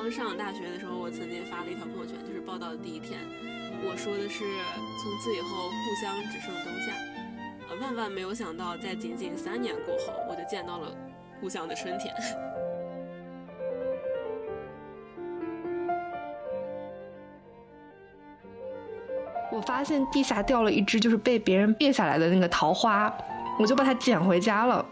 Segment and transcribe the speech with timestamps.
[0.00, 3.18] 刚上大学的时候，我曾经发了一条朋友圈，就是报道的第一天，
[3.82, 4.44] 我说的是
[5.02, 6.92] 从此以后故乡只剩冬夏。
[7.68, 10.94] 呃，万万没有想到，在仅仅三年过后，我就见到了
[11.40, 12.14] 故乡的春天。
[19.50, 23.12] 我发现地下掉了一只就是被别人别下来的那个桃花，
[23.58, 24.86] 我就把它捡回家了，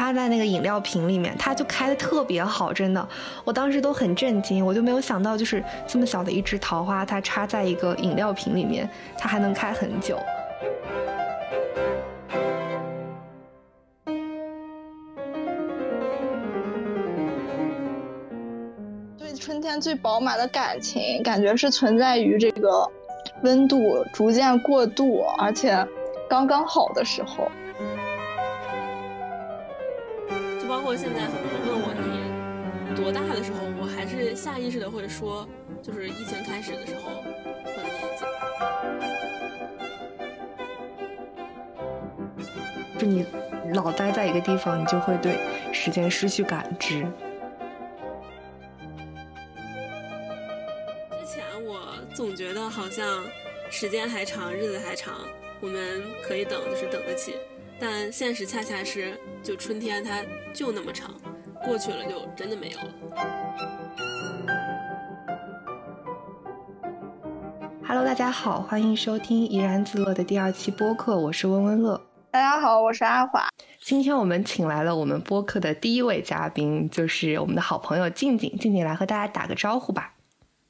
[0.00, 3.06] 插在那个饮料瓶里面，它就开的特别好，真的，
[3.44, 10.18] 我当时都很震惊，我就没有想到就是这么小的一只桃花，它插在一个饮料瓶里面，它还能开很久。
[19.18, 22.90] 对春天最饱满的感情，感觉是存在于这个。
[23.42, 25.86] 温度逐渐过渡，而且
[26.28, 27.50] 刚刚好的时候，
[31.00, 35.48] 现在很多人问我你多大的时候，我还是下意识的会说，
[35.82, 37.24] 就是疫情开始的时候我
[37.74, 38.24] 的年纪。
[42.98, 43.24] 就你
[43.72, 45.38] 老待在一个地方，你就会对
[45.72, 47.06] 时间失去感知。
[51.18, 53.24] 之前我总觉得好像
[53.70, 55.14] 时间还长，日子还长，
[55.62, 57.34] 我们可以等，就是等得起。
[57.78, 61.14] 但现实恰恰是，就春天它就那么长，
[61.62, 62.94] 过去了就真的没有了。
[67.86, 72.00] Hello，大家好，欢迎收听怡然自乐的第二期播客，我是温温乐。
[72.30, 73.46] 大家好，我是阿华。
[73.82, 78.56] 今天我们请来了我们播客的第一位嘉宾，就是我们的好朋友静静。
[78.56, 80.14] 静静来和大家打个招呼吧。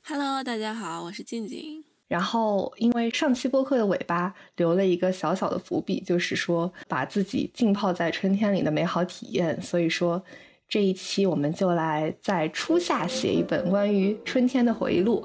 [0.04, 1.80] Hello，大家好，我是静静。
[2.11, 10.20] 然后，因为上期播客的尾巴留了一个小小的伏笔，就是说把自己浸泡在春天里的美好体验，所以说
[10.69, 15.25] 这一期我们就来在初夏写一本关于春天的回忆录。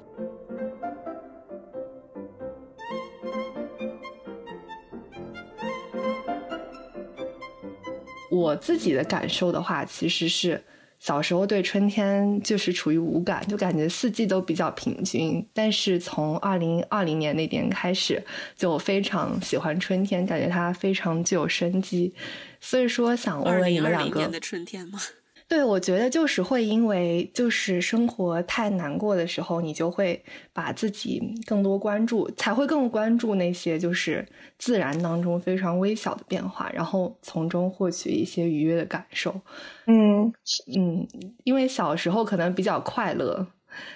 [8.30, 10.64] 我自己的感受的话，其实是。
[11.00, 15.46] 小时候对春天就是处于无感，就感觉四季都比较平均。
[15.54, 18.24] 但是从二零二零年那年开始，
[18.58, 22.14] 就非常喜欢春天，感觉它非常具有生机。
[22.60, 24.20] 所以说，想问问你们两个。
[24.20, 25.00] 年的春天吗？
[25.48, 39.40] 对，我觉得就是会因为就是生活太难过的时候，你就会把自己更多关注，才会更关注那些就是自然当中非常微小的变化，然后从中获取一些愉悦的感受。
[39.86, 40.34] 嗯
[40.76, 41.08] 嗯，
[41.44, 43.46] 因为小时候可能比较快乐，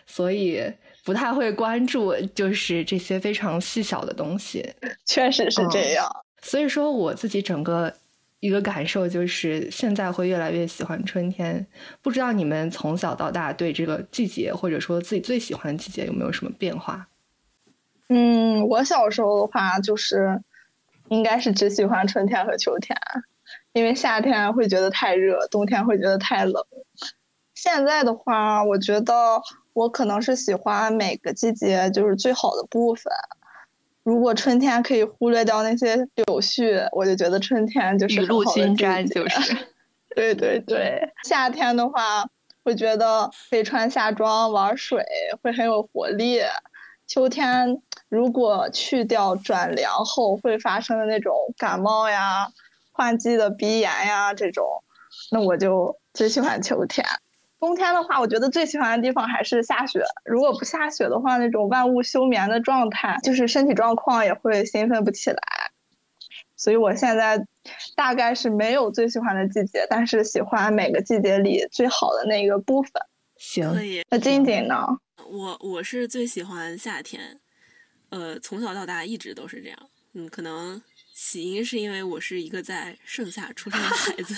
[0.06, 0.62] 所以
[1.04, 4.64] 不太会关注就是这些非常细小的东西。
[5.08, 6.08] 确实是这样。
[6.44, 7.92] 所以说，我自己整个。
[8.40, 11.66] 一个感受就是，现在会越来越喜欢春天。
[12.02, 17.08] 不知道你们从小到大对这个季节，或者说自己最喜欢的季节，有没有什么变化？
[18.08, 20.42] 嗯，我小时候的话，就是
[21.10, 22.98] 应该是只喜欢春天和秋天，
[23.74, 26.64] 因为夏天会觉得太热，冬天会觉得太冷。
[27.56, 29.14] 现在的话，我觉得
[29.74, 33.12] 我可能是喜欢每个季节就是最好的部分。
[34.10, 39.56] 如果春天可以忽略掉那些柳絮，我就觉得春天就是雨露均沾，就是。
[40.16, 42.26] 对对对，夏天的话，
[42.64, 45.06] 会觉得可以穿夏装玩水，
[45.44, 46.42] 会很有活力。
[47.06, 52.48] 秋天如果去掉转凉后会发生的那种感冒呀、
[52.92, 54.66] 换季的鼻炎呀这种，
[55.30, 57.06] 那我就最喜欢秋天。
[57.60, 60.02] 冬天的话，我觉得最喜欢的地方还是下雪。
[60.24, 65.42] 如果不下雪的话，那种万物休眠的状态，就是身体状况也会兴奋不起来。
[66.56, 67.46] 所以我现在
[67.96, 72.92] 大概是没有最喜欢的季节，但是喜欢每个季节里最好的那个部分。
[73.38, 74.06] 行，可以。
[74.10, 74.86] 那静静呢？
[75.30, 77.40] 我我是最喜欢夏天，
[78.10, 79.78] 呃，从小到大一直都是这样。
[80.14, 80.82] 嗯，可能
[81.14, 84.36] 起因是因为我是一个在盛夏出生的孩子。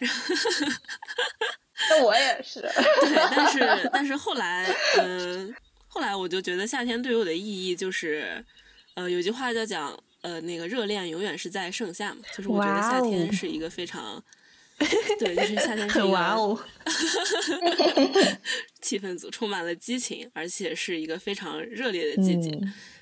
[1.90, 2.60] 那我也是，
[3.00, 4.64] 对，但是但是后来，
[4.98, 5.54] 嗯，
[5.88, 8.44] 后来我就觉得夏天对我的意义就是，
[8.94, 14.22] 呃，有句话叫讲，呃，那个热恋永远是在盛夏嘛，就是我觉得夏天是一个非常，
[15.18, 16.58] 对，就是夏天是哇哦，
[18.80, 22.58] 气氛组充满了激情，而且是一个非常热烈的季节，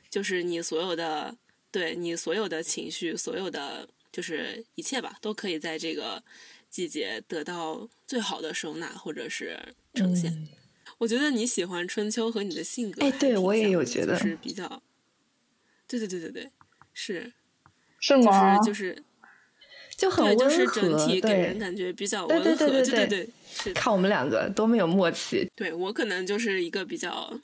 [0.09, 1.35] 就是你所有的，
[1.71, 6.23] 对你所有的情绪，所有的就是一切吧，都可以在这个。
[6.71, 9.59] 季节得到最好的收纳或者是
[9.95, 10.49] 呈现，
[10.99, 14.83] 我觉得你喜欢春秋和你的性格，哎，对我也有觉得是比较，
[15.89, 16.51] 对对对对对，
[16.95, 17.33] 是
[17.99, 18.59] 是吗？
[18.59, 18.95] 就是
[19.97, 22.45] 就是，就很温和，就是整体给人感觉比较温和。
[22.45, 23.29] 对对对对
[23.65, 25.51] 对，看我们两个多么有默契。
[25.57, 27.39] 对我可能就是一个比较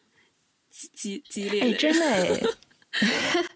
[0.70, 1.66] 激激激烈的。
[1.66, 2.40] 哎，真的哎。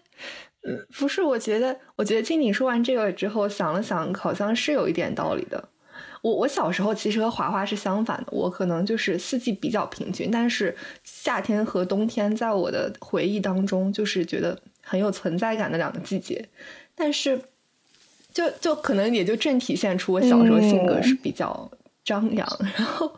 [0.63, 5.69] 嗯，不是，我觉得，我觉得听你说完这个之后，想了想，好像是有一点道理的。
[6.21, 16.47] 我我小时候其实和华华是相反的，我可能就是四季比较平均，但是夏天和冬天在我的回忆当中，就是觉得很有存在感的两个季节。
[16.93, 17.41] 但是，
[18.31, 21.71] 就就可能也就正体现出我小时候性格是比较
[22.05, 22.47] 张扬，
[22.77, 23.11] 然后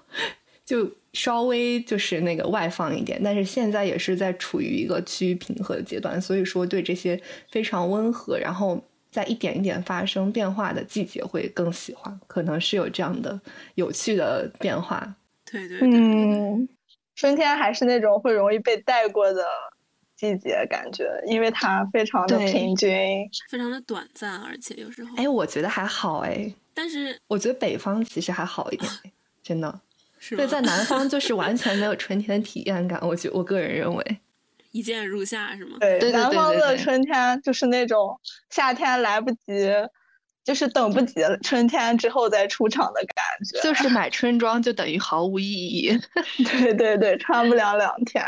[0.65, 0.91] 就。
[1.15, 7.21] 稍微就是那个外放一点，但是现在也是在处于一个趋于平和的阶段，所以说对这些
[7.51, 13.39] 非常温和，然后在一点一点发生变化的季节会更喜欢，可能是有这样的
[13.75, 15.15] 有趣的变化。
[15.45, 16.67] 对对对，嗯，
[17.15, 19.45] 春天还是那种会容易被带过的
[20.15, 22.89] 季节，感觉因为它非常的平均，
[23.51, 28.91] 非常的短暂，而且有时候，哎，我觉得还好哎，但是我觉得北方其实还好一点，
[29.43, 29.79] 真的。
[30.31, 32.99] 对，在南方就是完全没有春天的体验感。
[33.01, 34.17] 我觉我个人认为，
[34.71, 35.77] 一见如夏是吗？
[35.79, 39.69] 对，南方的春天就是那种夏天来不及，
[40.43, 43.61] 就是等不及了春天之后再出场的感觉。
[43.61, 45.97] 就是 买春装就等于毫无意义。
[46.59, 48.23] 对对对，穿不了两天。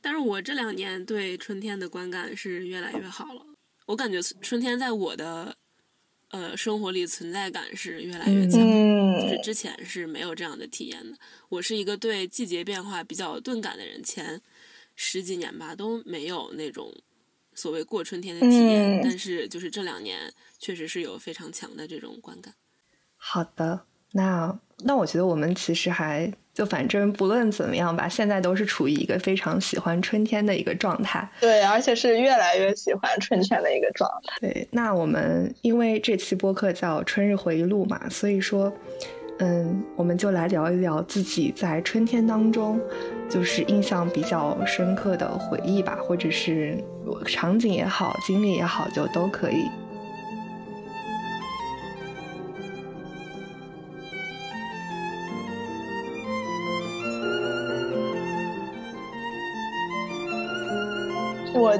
[0.00, 3.42] 但是我这两年对春天的观感是越来越好了。
[3.86, 5.54] 我感觉春天在我的。
[6.30, 8.60] 呃，生活里存在感是越来越强，
[9.20, 11.16] 就是之前是没有这样的体验的。
[11.48, 14.40] 我是一个对季节变化比较钝感的人，前
[14.94, 16.94] 十几年吧都没有那种
[17.54, 22.54] 所谓过春天的体验，但是就是这两年确实是有非常强的这种观感。
[23.16, 26.32] 好的，那那我觉得我们其实还。
[26.54, 31.30] 就反正不论怎么样吧，现在都是处于一个非常喜欢春天的一个状态。
[31.38, 34.34] 对，而且是越来越喜欢春天的一个状态。
[34.40, 38.72] 对，那我们因为这期播客叫《春日回忆录》嘛，所以说，
[39.38, 42.80] 嗯，我们就来聊一聊自己在春天当中
[43.30, 46.76] 就是印象比较深刻的回忆吧，或者是
[47.24, 49.68] 场景也好，经历也好，就都可以。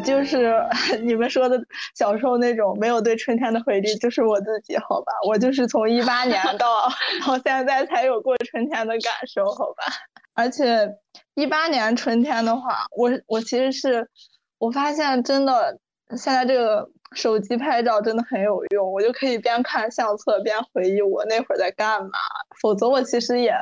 [0.02, 0.54] 就是
[1.02, 1.58] 你们说的
[1.94, 5.12] 小时候那种没有对春天的回忆，就是我自己，好吧？
[5.26, 6.88] 我就是从一八年到
[7.26, 9.84] 到现在才有过春天的感受，好吧？
[10.34, 10.88] 而且
[11.34, 14.08] 一八年春天的话，我我其实是
[14.58, 15.78] 我发现真的
[16.16, 22.10] 现在这个手机拍照真的很有用，我就可以边看相册边回忆我那会儿在干嘛。
[22.60, 23.52] 否则我其实也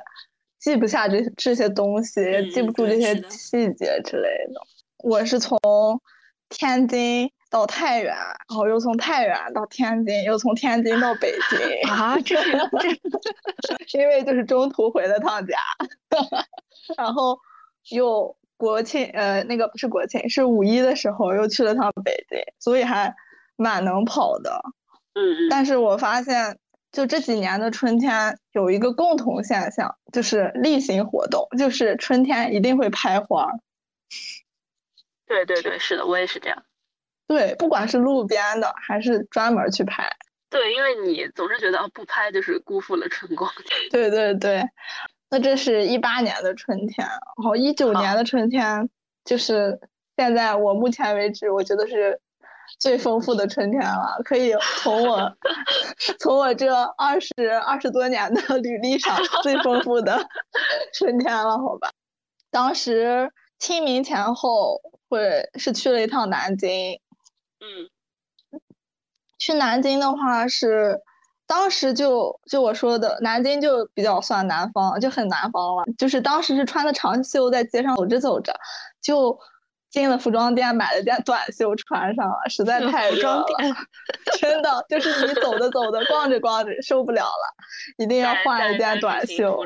[0.59, 4.61] 记不下这这些东西，也记不住这些细节之类的。
[4.99, 5.59] 我是从
[6.49, 11.59] 天津到太原，然后又从太原到天津，又从天津到北京
[11.91, 12.17] 啊！
[12.25, 15.57] 这这， 因为就是中途回了趟家，
[16.97, 17.39] 然后
[17.91, 23.15] 又国庆，呃，那个不是国庆，是五一的时候又去了趟北京，所以还
[23.57, 24.61] 蛮能跑的。
[25.15, 26.59] 嗯但是我发现，
[26.93, 33.51] 就这几年的春天有一个共同现象，就是例行活动，就是春天一定会拍花。
[35.27, 36.63] 对对对，是的，我也是这样。
[37.27, 40.09] 对，不管是路边的还是专门去拍。
[40.49, 43.51] 对，因为你总是觉得不拍就是辜负了春光。
[43.91, 44.63] 对对对，
[45.29, 48.89] 那这是一八年的春天，然后一九年的春天
[49.25, 49.81] 就是
[50.17, 52.21] 现在我目前为止我觉得是
[52.79, 55.37] 最丰富的春天了，可以从我
[56.21, 60.29] 从我这二十二十多年的履历上最丰富的
[60.95, 61.91] 春天了，好吧？
[62.53, 64.81] 当时清明前后。
[65.09, 67.01] 会是去了一趟南京，
[67.61, 68.59] 嗯，
[69.39, 71.01] 去南京的话是
[71.47, 75.85] 当时就就我说的南京就比较算南方，就很南方了。
[75.97, 78.59] 就是当时是穿的长袖，在街上走着走着，
[79.01, 79.39] 就
[79.91, 83.47] 进了服装店买了件短袖穿上了，实在太热了，
[84.41, 87.55] 真的就是你走着走着逛着逛着受不了了，
[87.99, 89.65] 一定要换一件短袖。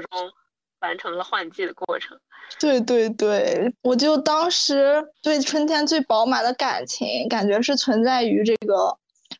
[0.81, 2.19] 完成了换季的过程。
[2.59, 8.97] 对对对，我就当时对春天最饱满的感情，感觉是存在于这个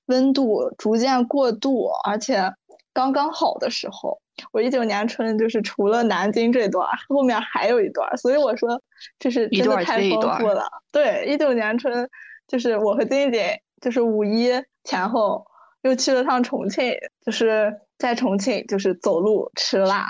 [0.07, 2.53] 温度逐渐过渡，而且
[2.93, 4.21] 刚刚好的时候。
[4.53, 8.81] 我一九年春就是除了南京这段，后面还有一段，所以我说
[9.19, 10.67] 这是真的太丰富了。
[10.91, 12.09] 对，一九年春
[12.49, 14.51] 就是我和金姐，就是五一
[14.83, 15.45] 前后
[15.83, 16.91] 又去了趟重庆，
[17.23, 20.09] 就是在重庆就是走路吃辣。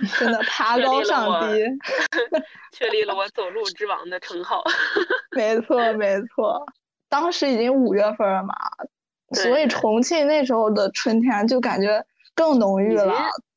[0.18, 1.62] 真的 爬高上低，
[2.72, 4.64] 确立了我走路之王的称号。
[5.36, 6.64] 没错没错，
[7.08, 8.54] 当时已经五月份了嘛，
[9.32, 13.14] 所以重庆那时候的春天就感觉更浓郁了，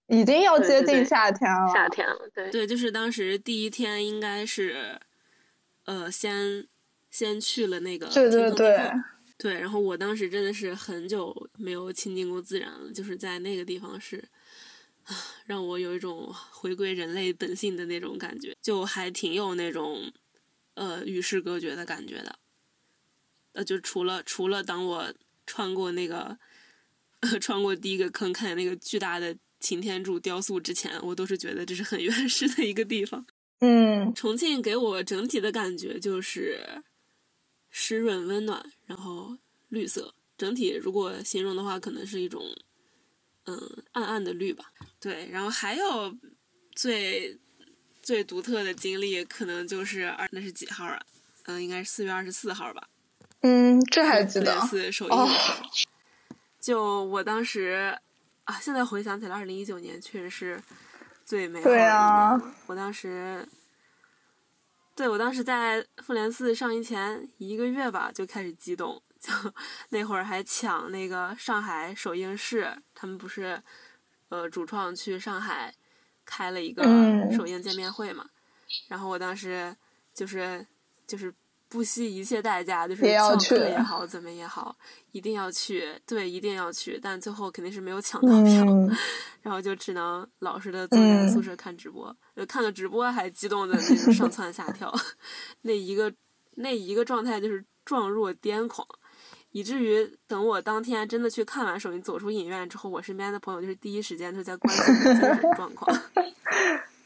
[0.08, 1.68] 已经要接近夏天了。
[1.74, 5.00] 夏天了，对对，就是当时第一天应该是，
[5.86, 6.66] 呃，先
[7.10, 8.92] 先去了那个对对对
[9.38, 14.24] 对，然后我当时真的是很久没有亲近过自然了，就是在那个地方是，
[15.46, 20.12] 让我有一种回归人类本性的那种感觉，就还挺有那种
[20.74, 22.40] 呃与世隔绝的感觉的。
[23.54, 25.14] 呃，就除了除了当我
[25.46, 26.38] 穿过那个，
[27.40, 33.26] 穿过第一个坑，看见那个巨大的擎天柱雕塑之前，我都是觉得这是很原始的一个地方。
[33.60, 36.84] 嗯，重庆给我整体的感觉就是
[37.70, 39.38] 湿润、温暖，然后
[39.70, 40.14] 绿色。
[40.38, 42.44] 整体如果形容的话，可能是一种
[43.46, 44.66] 嗯暗暗的绿吧。
[45.00, 46.16] 对，然后还有
[46.74, 47.40] 最
[48.02, 51.02] 最独特的经历，可能就是二那是几号啊？
[51.46, 52.88] 嗯，应该是四月二十四号吧。
[53.42, 54.60] 嗯，这还记得。
[54.92, 55.16] 首映
[56.60, 57.96] 就我当时
[58.46, 60.60] 啊，现在回想起来，二零一九年确实是
[61.24, 62.54] 最美好的一年。
[62.66, 63.48] 我当时，
[64.96, 69.54] 对我当时在复联四上映前一个月吧，就开始激动，就
[69.90, 73.62] 那会儿还抢那个上海首映式，他们不是
[74.30, 75.74] 呃主创去上海
[76.26, 76.84] 开了一个
[77.34, 78.26] 首映见面会嘛，
[78.88, 79.76] 然后我当时
[80.14, 80.66] 就是
[81.08, 81.34] 就是。
[81.68, 84.74] 不惜一切代价，就是抢课也好，怎么也好，
[85.12, 86.00] 一定要去。
[86.06, 86.98] 对，一定要去。
[87.02, 88.64] 但最后肯定是没有抢到票，
[89.42, 92.16] 然后就只能老实的坐在宿舍看直播。
[92.48, 94.94] 看了直播还激动的那种上蹿下跳，
[95.64, 96.14] 那一个
[96.54, 98.88] 那一个状态就是状若癫狂，
[99.56, 105.98] 以至于等我当天真的去看完首映，走出影院之后，我身边的朋友就是第一时间就在关心精神状况，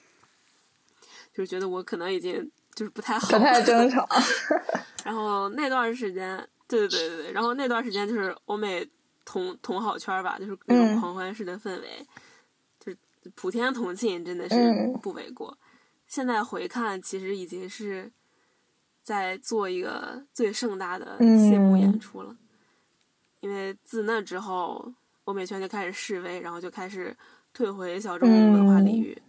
[1.31, 2.51] 就是觉得我可能已经。
[2.75, 4.07] 就是不太好，不太正常。
[5.03, 8.87] 然后那段时间，对对对对对，然后那段时间就是欧美
[9.25, 12.07] 同同好圈吧，就是那种狂欢式的氛围，
[12.79, 12.97] 就是
[13.35, 14.55] 普天同庆，真的是
[15.01, 15.57] 不为过。
[16.07, 18.09] 现在回看，其实已经是
[19.09, 22.37] 在做一个最盛大的谢幕演出了。
[23.39, 27.17] 因为自那之后，欧美圈就开始示威，然后就开始
[27.51, 29.19] 退回小众文化领域。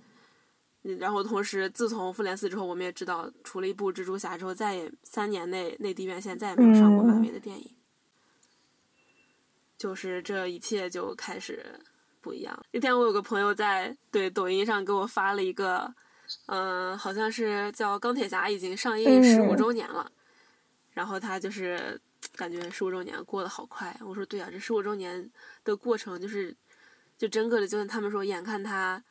[0.99, 7.75] 然后同时，自从复联四之后，我们也知道，除了一部蜘蛛侠之后，再也三年内内地院线再也没有上过漫威的电影。
[9.79, 11.65] 就是这一切就开始
[12.21, 12.55] 不一样。
[12.71, 15.95] 那天我有个朋友在对抖音上给我发了一个，
[16.47, 20.11] 嗯，好像是叫《钢铁侠》已经上映十五周年了，
[20.93, 22.01] 然后他就是
[22.37, 23.97] 感觉十五周年过得好快。
[24.05, 25.31] 我说对啊，这十五周年
[25.65, 26.57] 的过程就是，
[27.17, 29.03] 就整个的，就像他们说，眼看他。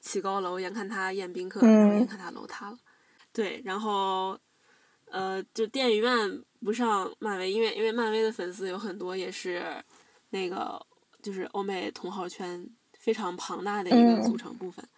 [0.00, 2.78] 起高楼，眼看他宴宾客，然后眼看他楼塌了。
[3.32, 4.38] 对，然后，
[5.06, 9.60] 呃，就电影院不上漫威，因为因为漫威的粉丝有很多也是
[10.30, 10.80] 那个
[11.20, 12.64] 就是欧美同好圈
[12.96, 14.88] 非常庞大的一个组成部分，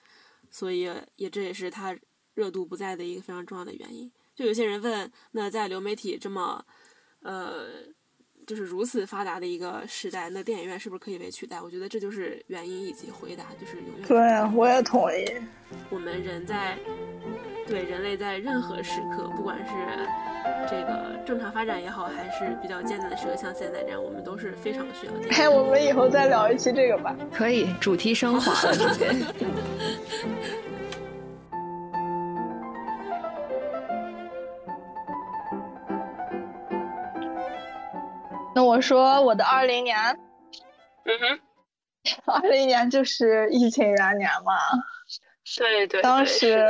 [0.51, 1.97] 所以也这也是他
[2.35, 4.11] 热度不在的一个非常重要的原因。
[4.35, 6.65] 就有些人问，那在流媒体这么，
[7.21, 7.69] 呃。
[8.47, 11.61] 就是如此发达的一个时代，那电影院是不是可以被取代？
[11.61, 14.09] 我觉得这就是原因以及回答，就是永远。
[14.09, 15.25] 对，我也同意。
[15.89, 16.77] 我们人在
[17.71, 19.73] 对人类在任何时刻，不管是
[20.69, 25.13] 这个正常发展也好，还是比较艰难的时刻，像现在这样，我们都是非常需要。
[25.31, 27.17] 哎，我们以后再聊一期这个吧。
[27.33, 29.13] 可以，主题升华了，直接。
[38.53, 39.97] 那我说我的二零年，
[41.05, 41.41] 嗯哼，
[42.27, 44.53] 二零年就是疫情元年嘛，
[45.57, 46.67] 对对，当时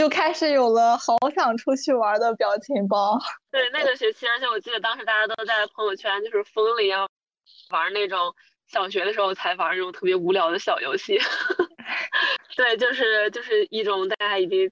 [0.00, 3.18] 就开始有了好想出去玩的表情包。
[3.52, 7.06] 对，那个学期，而且我记得当时大家都在朋友圈就是疯了一样
[7.68, 8.34] 玩那种
[8.66, 11.18] 小学的时候才玩那种特别无聊的小游戏。
[12.56, 14.70] 对，就是就是一种大家已经。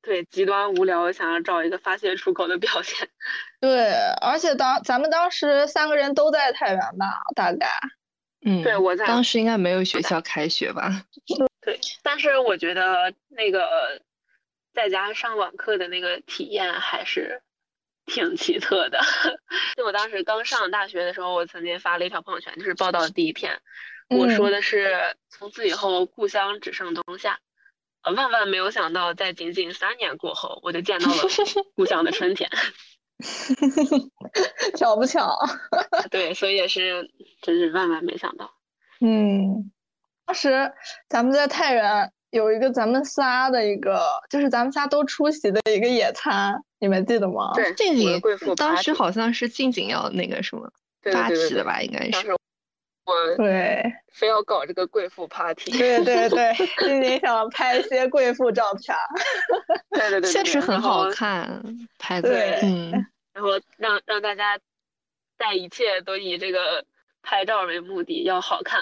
[0.00, 3.08] 对，极端无聊，想要找一个发泄出口的表现。
[3.60, 3.92] 对，
[4.22, 7.68] 而且当咱们当时三个人都在太原吧，大概。
[8.46, 9.04] 嗯，对，我在。
[9.06, 11.02] 当时应该没有学校开学吧？
[11.62, 14.00] 对，但是我觉得那个
[14.78, 17.42] 在家上网课的那个体验还是
[18.06, 19.00] 挺奇特的。
[19.76, 23.60] 就我当时刚上大学的时候，我曾经发了一条朋友圈，就是报道的第一篇，
[24.08, 27.40] 我说的是从此以后故乡只剩冬夏。
[28.04, 31.22] 万万没有想到，在仅仅三年过后，我就见到了
[31.74, 32.48] 故乡的春天。
[34.78, 35.36] 巧不巧？
[36.08, 37.10] 对，所以也是，
[37.42, 38.54] 真是万万没想到。
[39.00, 39.72] 嗯，
[40.24, 40.72] 当时
[41.08, 47.52] 咱们在太原有一个咱们仨的一个，就是咱们仨都出席的一个野餐，你们记得吗？
[47.54, 48.20] 对，这个也
[48.56, 50.70] 当时好像是静静要那个什么。
[51.12, 52.32] 发起的吧，应该是。
[53.06, 53.82] 我对，
[54.12, 55.70] 非要搞这个贵妇 party。
[55.70, 58.94] 对对对， 静静想拍一些贵妇照片。
[59.90, 61.62] 对对对， 确实很好看，
[61.98, 62.28] 拍的。
[62.62, 62.90] 嗯，
[63.32, 64.58] 然后让让大家
[65.38, 66.84] 在一切都以这个
[67.28, 68.80] 拍照为目的，要好看。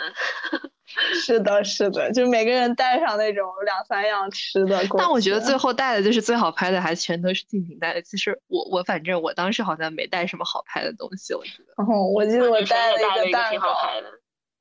[0.86, 4.80] 是的，是的，就每个人带上那种两三样吃的。
[4.96, 8.00] 但我觉得最后带的就是最好拍的，还全都是静静带的。
[8.02, 11.82] 其实我我反正我当时好像没带什么好拍的东西，我觉得。
[11.82, 13.74] 哦，我记得我带了一个蛋糕。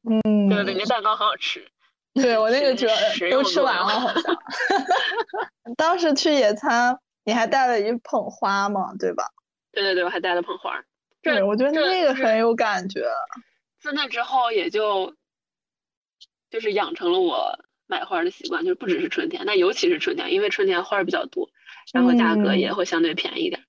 [0.09, 1.63] 嗯，对对，那蛋糕很好吃。
[2.15, 2.95] 对我那个主要
[3.29, 4.35] 都吃完了，好像。
[5.77, 9.25] 当时去野餐，你还带了一捧花嘛，对吧？
[9.71, 10.81] 对对对，我还带了捧花。
[11.21, 13.05] 对，我觉得那个很有感觉。
[13.85, 15.15] 自那之后，也就。
[16.51, 21.49] 就是养成了我买花的习惯，就是不只是春天，那尤其是春天，因为春天花儿比较多，
[21.91, 23.61] 然后价格也会相对便宜一点，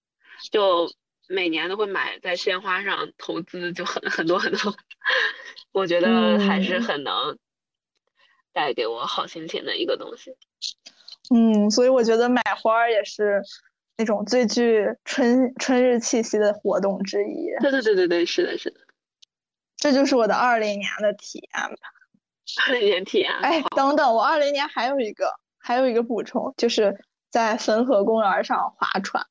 [0.53, 0.89] 就
[1.27, 4.77] 每年都会买在鲜花上投资，就很很多很多，
[5.73, 7.37] 我觉得还是很能
[8.53, 10.37] 带给我好心情的一个东西。
[11.35, 13.43] 嗯，所以我觉得买花也是
[13.97, 17.49] 那种最具春春日气息的活动之一。
[17.61, 18.81] 对对对对对，是的，是的，
[19.77, 21.77] 这就是我的二零年的体验吧。
[22.67, 26.97] 二零年体验，哎，等等，我二零年还有一个，还有一个补充，就是
[27.31, 29.27] 在汾河公园上划船。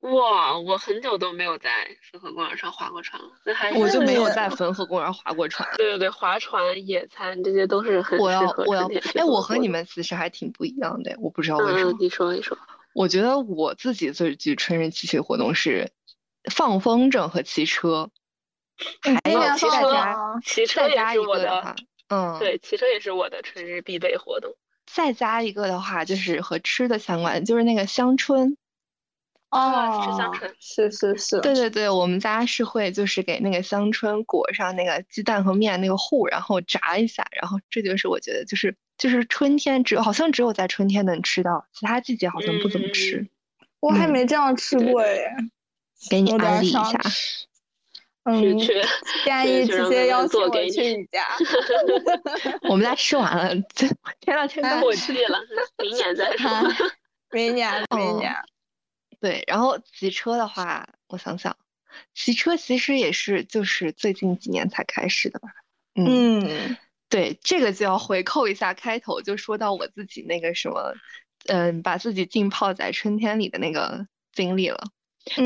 [0.00, 1.70] 哇，我很久都没有在
[2.12, 5.66] 汾河公园上划过船了，那还我就没有在汾河公园划过船。
[5.78, 11.96] 对对对，划船、野餐这些都是很我要我要哎，我和你们其实还挺不一样的，我不知道为什么。
[11.98, 12.58] 你说一说，
[12.92, 15.90] 我觉得我自己最具春日气息活动是
[16.50, 18.10] 放风筝和骑车，
[19.22, 21.76] 还有骑车，骑车也是我的。
[22.08, 24.54] 嗯，对，骑车也是我的春日必备活动。
[24.86, 28.56] 再加一个的话，就是和吃的相关，就是那个香椿。
[29.50, 31.40] 哦，吃香椿，是是是。
[31.40, 43.28] 对对对，我们家是会就是给那个香椿裹上那个鸡蛋和面那个糊，然后炸一下，然后这就是我觉得就是就是春天只有好像只有在春天能吃到，其他季节好像不怎么吃。
[43.80, 45.30] 我还没这样吃过耶，
[46.10, 47.00] 给你安利一下。
[48.24, 48.58] 嗯，
[49.24, 51.26] 建议直接邀请我去你家。
[52.68, 53.86] 我们家吃完了，这
[54.20, 55.38] 前两天刚过期了，
[55.82, 56.50] 明年再说。
[57.30, 58.34] 明年，明年。
[59.20, 61.56] 对，然后骑车的话，我想想，
[62.14, 65.48] 骑车其实也是就是最近几年才开始的吧。
[65.94, 66.76] 嗯，
[67.08, 70.94] 对，这个就要回扣一下开头就说到我自己那个什么，
[71.46, 74.78] 嗯，把自己浸泡在春天里的那个经历了。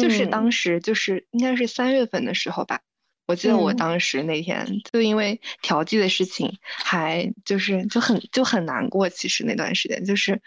[0.00, 2.80] 就是当时就是应该是三月份的时候吧，
[3.26, 9.08] 我记得我当时那天就因为调剂的事情，还就是就很就很难过。
[9.08, 10.42] 其实那段时间就是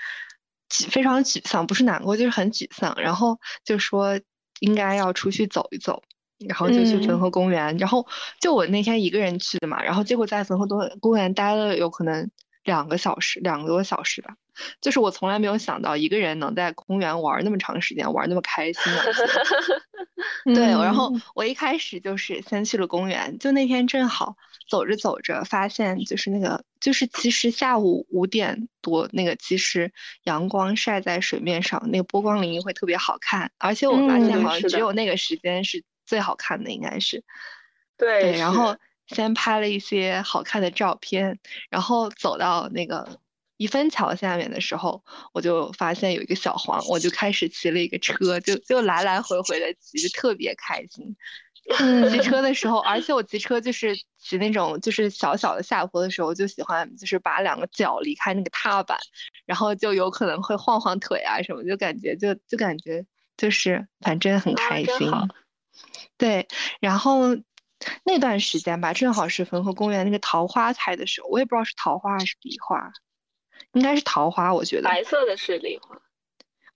[0.90, 2.94] 非常沮丧，不是难过就是很沮丧。
[3.00, 4.20] 然后就说
[4.60, 6.04] 应该要出去走一走，
[6.48, 7.78] 然后就去汾河公园。
[7.78, 8.06] 然后
[8.40, 12.30] 就我那天一个人去的嘛，然后结果在汾河多公园待了有可能
[12.64, 14.36] 两个小时，两个多小时吧。
[14.82, 18.84] 就是我从来没有想到一个人能在公园玩那么长时间，玩那么开心。
[20.54, 24.36] 对，然后我一开始就是先去了公园，就那天正好
[24.70, 29.92] 走着走着，发现就是那个，就是其实下午五点多那个，其实
[30.24, 33.52] 阳光晒在水面上，那个波光粼粼会特别好看。
[33.58, 37.24] 而且我发现好像只有那个时间是最好看的，应该是。
[37.98, 38.76] 对，然后
[39.08, 43.20] 先拍了一些好看的照片，然后走到那个。
[43.62, 51.16] 一分桥下面的时候，我就发现有一个小黄，我就开始骑了一个车，就就来来回回的骑，就特别开心。
[52.10, 58.98] 骑车的时候，而且我骑车就是骑那种就是小小的下坡的时候，就喜欢就是把两个脚离开那个踏板，
[59.46, 63.06] 然后就有可能会晃晃腿啊什么，就感觉就就感觉
[63.38, 65.12] 就是反正很开心。
[66.18, 66.48] 对，
[66.80, 67.36] 然后
[68.04, 72.92] 那段时间吧，正好是汾河公园那个桃花开的时候，我也不知道是桃花还是梨花。
[73.74, 75.96] 应该是桃花，我觉得白色的是梨花，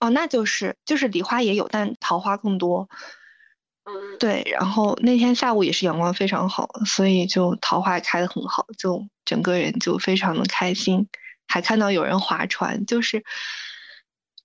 [0.00, 2.88] 哦，那就是就是梨花也有，但桃花更多。
[3.84, 4.42] 嗯，对。
[4.50, 11.08] 然后那天下午也是阳光非常好，所以就桃花开的很好，就整个人就非常的开心。
[11.46, 13.24] 还看到有人划船，就是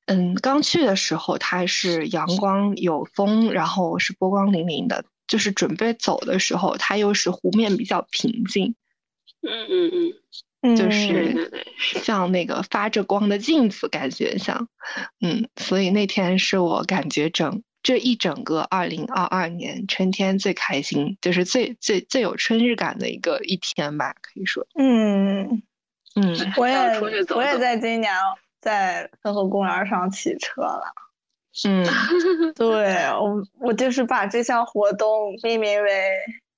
[0.05, 8.75] 嗯，刚去的时候它是阳光有风，然后是波光粼粼的，就是准备走的时候，它又是湖面比较平静。
[9.41, 10.13] 嗯嗯嗯。
[10.77, 14.67] 就是像那个发着光的镜子，感觉像，
[15.19, 24.67] 嗯，所以那天是我感觉整这一整个二零二二年春天最开心，就是最最最有春日感的一个一天吧，可以说。
[24.77, 25.63] 嗯
[26.15, 28.13] 嗯，我也我也在今年
[28.59, 30.83] 在汾河公园上骑车了。
[31.65, 31.85] 嗯，
[32.55, 36.11] 对我我就是把这项活动命名为，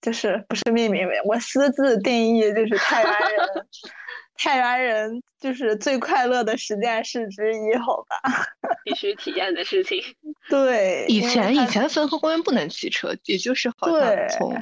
[0.03, 3.67] 就是不是命名为，我私自定义就是太原人，
[4.35, 8.45] 太原人就是最快乐的十件事之一，好吧？
[8.83, 10.03] 必须体验的事情。
[10.49, 14.53] 对，以前以前汾河公园不能骑车，也就是好像从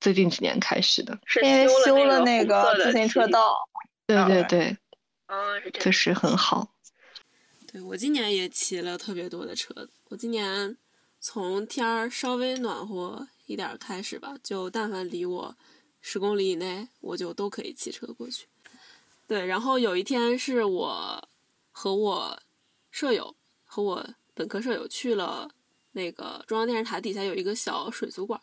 [0.00, 3.54] 最近几年开始的，是因为修了那个自行车道。
[4.06, 4.76] 对对对，
[5.26, 6.72] 啊，是这样，确实很好。
[7.70, 9.74] 对我今年也骑了特别多的车，
[10.08, 10.74] 我今年
[11.20, 15.56] 从天儿稍微暖和一点开始吧，就但凡离我
[16.00, 18.46] 十公里以内，我就都可以骑车过去。
[19.26, 21.28] 对，然后有一天是我
[21.72, 22.40] 和我
[22.90, 25.50] 舍友和我本科舍友去了
[25.92, 28.40] 那个中央电视台底下有一个小水族馆，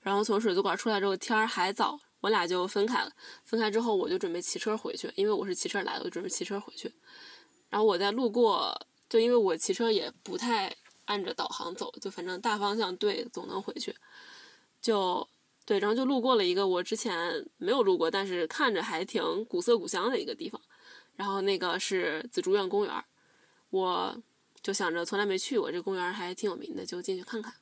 [0.00, 3.10] 然后从水族馆出来之后天儿还早，我俩就分开了。
[3.44, 6.92] 分开之后我就准备骑车回去，因为我是骑车来的，我准备骑车回去。
[7.68, 10.74] 然后我在路过，就因为我骑车也不太
[11.06, 13.94] 按着导航走，就反正大方向对总能回去。
[14.86, 15.28] 就
[15.64, 20.60] 对，然后就路过了一个我之前没有路过，但是看着还挺古色古香的一个地方。
[21.16, 23.04] 然后那个是紫竹院公园，
[23.70, 24.16] 我
[24.62, 27.52] 就想着从来没去过这公园，还挺有名的，就进去看看。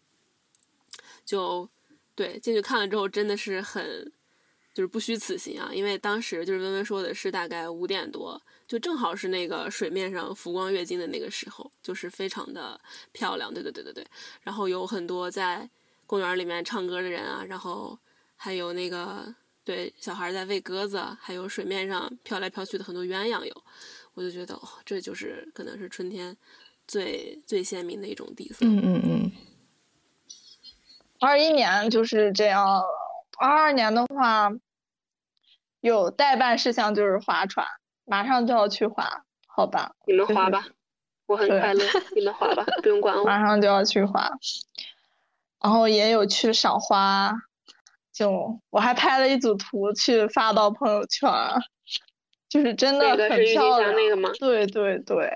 [1.24, 1.66] 就
[2.14, 4.12] 对，进去看了之后真的是很，
[4.74, 5.70] 就是不虚此行啊！
[5.72, 8.38] 因为当时就是温温说的是大概五点多。
[8.68, 12.78] 就正好是那个水面上浮光跃金的那个时候，就是非常的
[13.12, 13.52] 漂亮。
[13.54, 14.06] 对对对对对，
[14.42, 15.66] 然后有很多在
[16.07, 17.99] 公园里面唱歌的人啊，然后
[18.37, 23.64] 还有那个对小孩在喂鸽子，还有水面上飘来飘去的很多鸳鸯游，
[24.14, 26.37] 我就觉得哦，这就是可能是春天
[26.87, 28.64] 最最鲜明的一种地色。
[28.67, 29.33] 嗯嗯嗯。
[31.21, 32.83] 二一年就是这样，
[33.38, 34.53] 二二年的话
[35.81, 37.67] 有代办事项就是划船。
[38.07, 39.95] 马上就要去划，好吧？
[40.07, 40.67] 你们划吧，
[41.25, 41.83] 我很快乐。
[42.14, 43.25] 你们划吧，不用管我。
[43.25, 44.31] 马上就要去滑，
[45.64, 47.33] 然后也有去赏花，
[48.12, 51.27] 就我还拍了一组图去发到朋友圈，
[52.50, 53.94] 就是真的很漂亮。
[53.94, 54.31] 那个吗？
[54.38, 55.33] 对对对，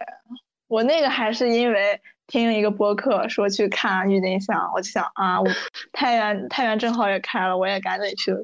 [0.67, 5.49] 我那个还是因为听了一个播客说去看郁金香，我就想啊，我
[5.93, 8.35] 太原太原正好也开了，我也赶紧去。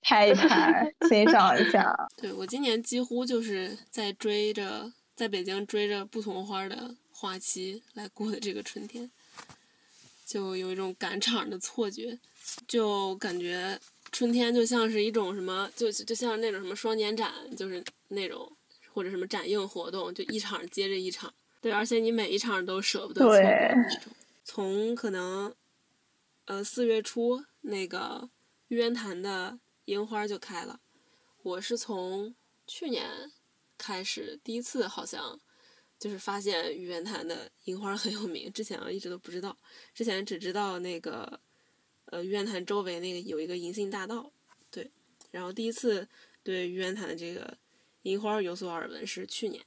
[0.00, 1.94] 拍一拍，欣赏一下。
[2.16, 9.10] 对我今年几乎就是在追着在北京追着不同花的花期来过的这个春天，
[10.28, 12.18] 就有一种赶场的错觉，
[12.66, 13.80] 就感觉
[14.12, 18.52] 春天就像是一种什么，就就像那种什么双年展，就是那种
[18.92, 21.32] 或者什么展映活动，就一场接着一场。
[21.62, 24.12] 对，而且你每一场都舍不得错过那种。
[24.44, 25.54] 从可能，
[26.44, 28.28] 呃，四月初那个
[28.68, 29.58] 玉渊潭的。
[29.88, 30.80] 樱花就开了，
[31.42, 32.34] 我是从
[32.66, 33.32] 去年
[33.78, 35.40] 开始第一次，好像
[35.98, 38.52] 就是发现玉渊潭的樱花很有名。
[38.52, 39.56] 之前啊一直都不知道，
[39.94, 41.40] 之前只知道那个
[42.06, 44.32] 呃玉渊潭周围那个有一个银杏大道，
[44.70, 44.90] 对。
[45.30, 46.08] 然后第一次
[46.42, 47.56] 对玉渊潭的这个
[48.02, 49.62] 樱花有所耳闻是去年，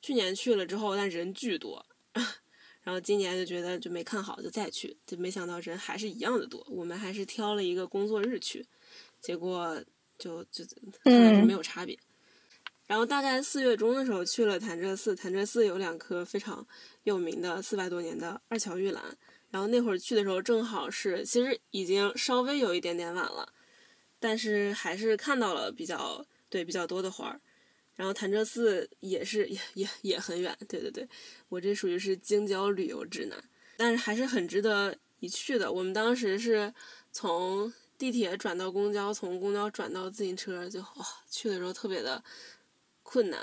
[0.00, 1.84] 去年去了之后，但人巨多，
[2.82, 6.66] 然后今年就觉得就没看好，就再去，就没想到人还是一样的多。
[6.70, 8.64] 我们还是挑了一个工作日去。
[9.20, 9.84] 结果
[10.16, 10.64] 就就
[11.02, 11.98] 看来是没有差别。
[12.88, 16.66] 然后大概四月中的时候去了潭柘寺，潭柘寺有两棵非常
[17.02, 19.04] 有名的四百多年的二乔玉兰。
[19.50, 23.52] 然后那会儿去的时候正好是，其实已经稍微有一点点晚了，
[24.18, 27.40] 但是还是看到了比较对比较多的花儿。
[27.94, 31.06] 然后潭柘寺也是也也也很远，对对对，
[31.50, 33.38] 我这属于是京郊旅游指南，
[33.76, 35.70] 但是还是很值得一去的。
[35.70, 36.72] 我们当时是
[37.12, 37.70] 从。
[37.98, 42.22] 地铁转到公交，从公交转到自行车，就哇，去的时候特别的
[43.08, 43.40] 困难，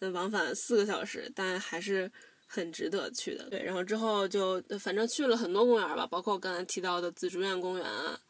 [0.00, 2.12] 那往返四个小时，但还是
[2.46, 3.48] 很值得去的。
[3.48, 8.20] 对，然后之后就反正去了很多公园吧，包括我刚才提到的紫竹院公园啊，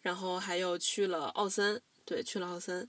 [0.00, 2.88] 然后还有去了奥森，对，去了奥森，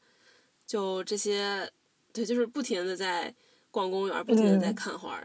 [0.67, 1.67] 就这些，
[2.13, 3.33] 对，就是不停的在
[3.71, 5.19] 逛公园，不停的在看花。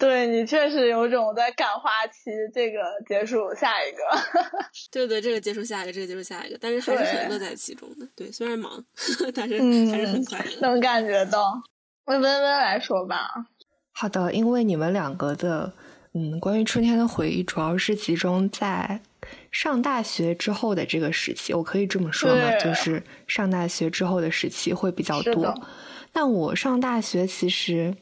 [0.00, 3.98] 对你确实有种在赶花期，这个结束下一个。
[4.90, 8.06] 对对，这个结束下一个，这个结束下一个，但是还是很乐在其中的。
[8.16, 8.84] 对，虽然忙，
[9.32, 9.58] 但是
[9.90, 10.60] 还是很快乐。
[10.60, 11.62] 能感觉到。
[12.06, 13.28] 问温温来说吧。
[13.92, 15.72] 好的，因为你们两个的
[16.14, 19.00] 嗯，关于春天的回忆，主要是集中在
[19.52, 22.50] 上大学之后的这个时期，我可以这么说吗？
[22.58, 25.54] 就是上大学之后的时期会比较多。
[26.12, 27.94] 但我上大学其实。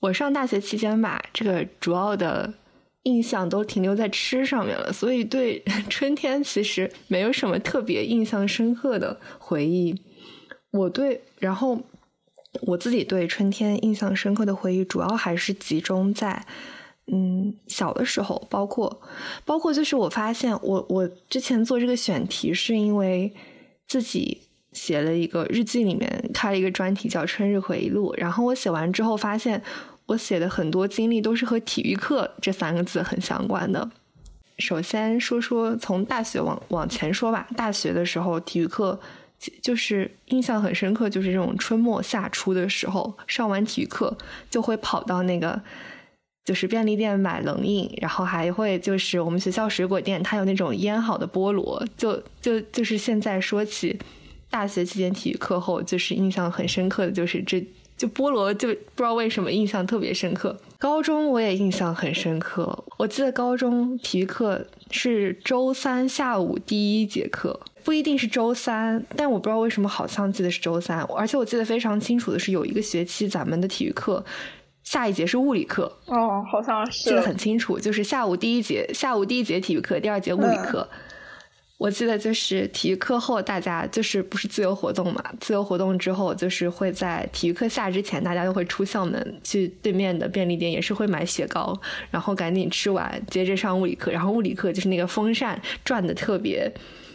[0.00, 2.52] 我上大学期间吧，这个主要的
[3.04, 9.94] 印象都停留在吃上面了，所以对 春天其实没有什么特别印象深刻的回忆。
[10.72, 11.80] 我对，然后
[12.62, 16.44] 我自己对春天印象深刻的回忆，主要还是集中在
[17.12, 19.02] 嗯，小的时候，包括
[19.44, 23.32] 包括就是我发现，我我之前做这个选题是因为
[23.88, 29.60] 自己写了一个日记，里面开了一个专题叫《春日回忆录》，然后我写完之后发现，
[30.10, 33.88] 我写的很多经历都是和体育课这三个字很相关的。
[34.58, 38.98] 首先说说从大学往往前说吧，大学的时候体育课
[39.62, 44.16] 就是印象很深刻，就是这种春末夏初的时候，上完体育课
[44.50, 45.60] 就会跑到那个。
[46.42, 51.86] 就是便利店买冷饮，然后还会就是我们学校水果店，它有那种腌好的菠萝。
[51.96, 53.96] 就就就是现在说起
[54.48, 57.64] 大学期间体育课后，就是印象很深刻的就是这
[58.00, 60.56] 就菠萝，就不知道为什么印象特别深刻。
[60.78, 74.24] 高中我也印象很深刻，我记得高中体育课是周三下午第一节课，不一定是周三，但我不知道为什么好像记得是周三，而且我记得非常清楚的是有一个学期咱们的体育课。
[74.82, 80.88] 下一节是物理课哦，好像是记得很清楚，就是下午第一节，下午第一节体育课，第二节物理课。
[81.80, 85.24] 我记得就是体育课后，大家就是不是自由活动嘛？
[85.40, 91.74] 自由活动之后，就是会在体育课下之前，大家都会出校门去对面的便利店，也是会买雪糕，
[92.10, 94.10] 然后赶紧吃完，接着上物理课。
[94.10, 96.70] 然后物理课就是那个风扇转的特别，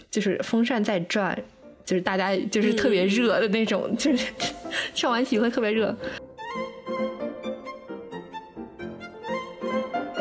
[0.10, 1.40] 就是风扇在转，
[1.86, 4.34] 就是大家就是特别热的那种，就是
[4.96, 5.96] 上完体育课特别热。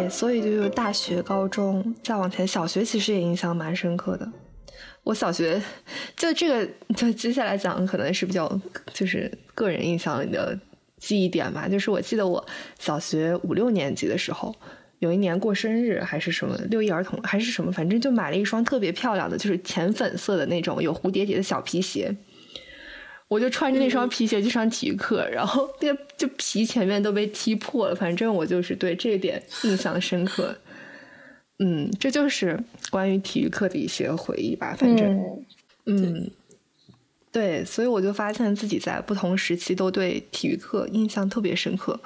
[0.08, 4.30] 所以就是大学、高中再往前，小学其实也印象蛮深刻的。
[5.02, 5.60] 我小学
[6.16, 8.60] 就这个，就接下来讲可能是比较
[8.92, 10.58] 就是个人印象里的
[10.98, 11.68] 记忆点吧。
[11.68, 12.44] 就是我记得我
[12.78, 14.54] 小学五六年级的时候，
[15.00, 22.14] 有一年过生日还是什么六一儿童还是什么，反正就买了一双特别漂亮的，就是浅粉色的那种有蝴蝶结的小皮鞋。
[23.26, 27.94] 我就穿着那双皮鞋去上体育课，然后那个就皮前面都被踢破了。
[27.94, 30.54] 反正我就是对这一点印象深刻。
[31.58, 34.76] 嗯，这就是关于体育课的一些回忆吧。
[34.78, 35.18] 反正，
[35.86, 36.30] 嗯，
[37.32, 41.98] 对，所以我就发现自己在不同时期都对体育课印象特别深刻。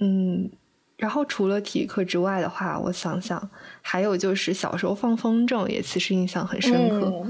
[0.00, 0.50] 嗯，
[0.96, 3.48] 然后除了体育课之外的话，我想想，
[3.80, 7.24] 还有就是小时候放风筝也其实印象很深刻。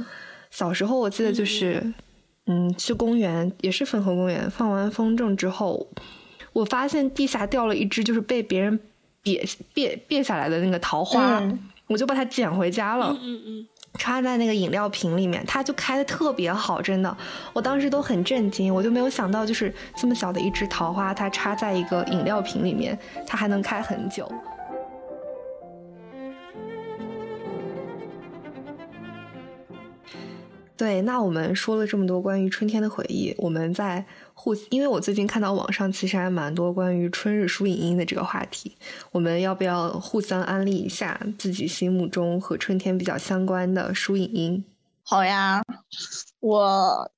[0.51, 1.93] 小时候我记得就是。
[2.47, 4.51] 嗯，去公园也是汾河公园。
[4.51, 5.87] 放完风筝之后，
[6.53, 8.79] 我发现地下掉了一只，就是被别人
[9.23, 11.43] 别别别下来的那个桃花，
[11.87, 13.17] 我就把它捡回家了。
[13.23, 17.17] 嗯嗯，插在那个饮料瓶里面，它就开的特别好，真的，
[17.53, 24.31] 我当时都很震惊，我就没有想到，就是这么小的一只桃花，它插在一个饮料瓶里面，它还能开很久。
[30.77, 38.77] 对，那我们说了这么多关于春天的回忆，我们在互，因为我最近看到网上其实还蛮多关于春日书影音的这个话题，
[39.13, 44.65] 我们要不要互相安利一下自己心目中和春天比较相关的书影音？
[45.05, 45.63] 好呀，
[46.41, 47.09] 我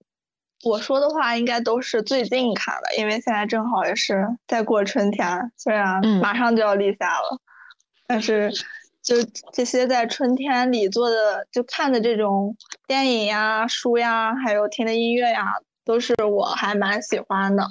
[0.65, 7.41] 我说的话应该都是最近看的，因为现在正好也是在过春天，虽然马上就要立夏了，
[8.07, 8.53] 但是。
[9.07, 9.15] 就
[9.53, 12.57] 这些在春天里做的，就看的这种
[12.89, 15.45] 电影呀、书呀，还有听的音乐呀，
[15.85, 17.65] 都是我还蛮喜欢的。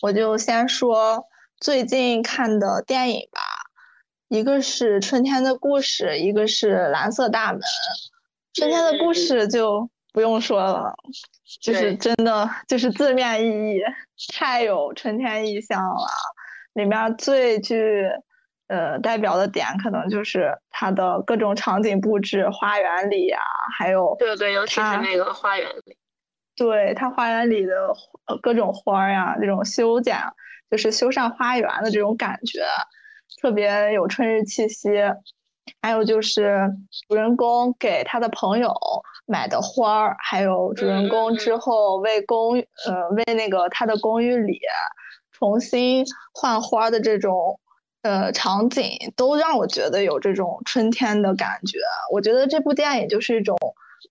[0.00, 1.24] 我就先说
[1.58, 3.40] 最近看的电影吧，
[4.28, 7.60] 一个是《春天的故事》，一个是《蓝色大门》。
[8.54, 10.94] 春天的故事就不用说了，
[11.60, 13.80] 就是真的就是字面意义
[14.38, 16.06] 太有春天意象了，
[16.74, 18.08] 里面最具。
[18.70, 23.40] 呃，代表的点可能就是它的各种场景布置，花园里呀，
[23.76, 25.96] 还有对对，尤其是那个花园里，
[26.54, 27.92] 对它花园里的
[28.40, 30.16] 各种花呀，这种修剪，
[30.70, 32.64] 就是修缮花园的这种感觉，
[33.42, 34.88] 特别有春日气息。
[35.82, 36.70] 还有就是
[37.08, 38.72] 主人公给他的朋友
[39.26, 42.54] 买的花儿，还有主人公之后为公
[42.86, 44.60] 呃为那个他的公寓里
[45.32, 47.58] 重新换花的这种。
[48.02, 51.78] 呃，场景都让我觉得有这种春天的感觉。
[52.10, 53.56] 我觉得这部电影就是一种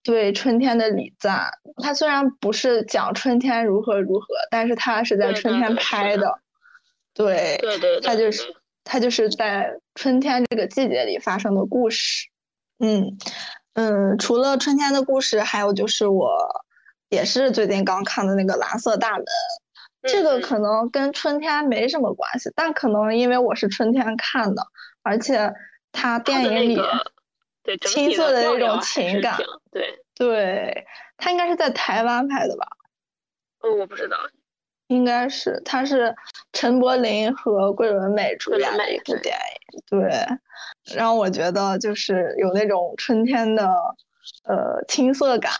[0.03, 1.49] 对春天的礼赞。
[1.81, 6.39] 它虽然不是讲春天如何如何，但是它是在春天拍的。
[7.13, 8.43] 对对对，它就是
[8.83, 12.27] 它就是在春天这个季节里发生的故事。
[12.77, 13.17] 嗯
[13.73, 16.31] 嗯，除了春天的故事，还有就是我
[17.09, 19.23] 也是最近刚看的那个《蓝色大门》。
[20.03, 24.63] 这个可能跟春天没什么关系，但可能因为我是春天看的，
[25.03, 25.53] 而且
[25.91, 26.81] 他电影里
[27.63, 29.37] 对青涩的那种情感，
[29.71, 30.85] 对对，
[31.17, 32.67] 他应该是在台湾拍的吧？
[33.61, 34.17] 嗯，我不知道。
[34.87, 36.15] 应该是，他是
[36.51, 39.37] 陈柏霖和桂纶镁主演的一部电
[39.71, 40.25] 影，对，
[40.95, 43.69] 让我觉得就是有那种春天的
[44.43, 45.53] 呃青涩感，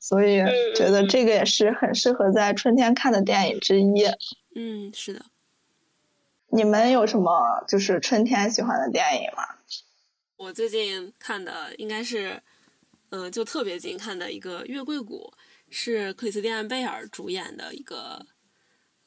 [0.00, 0.38] 所以
[0.74, 4.04] 觉得这个也是很适合在春天看的电影之一。
[4.54, 5.24] 嗯，是的。
[6.48, 9.44] 你们有什么就是春天喜欢的电影吗？
[10.36, 12.42] 我最近看的应该是，
[13.10, 15.32] 嗯，就特别近看的一个《月桂谷》，
[15.70, 18.26] 是克里斯蒂安贝尔主演的一个。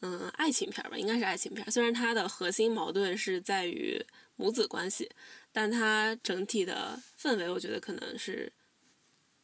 [0.01, 1.69] 嗯，爱情片吧，应该是爱情片。
[1.69, 4.01] 虽然它的核心矛盾是在于
[4.37, 5.11] 母子关系，
[5.51, 8.49] 但它整体的氛围，我觉得可能是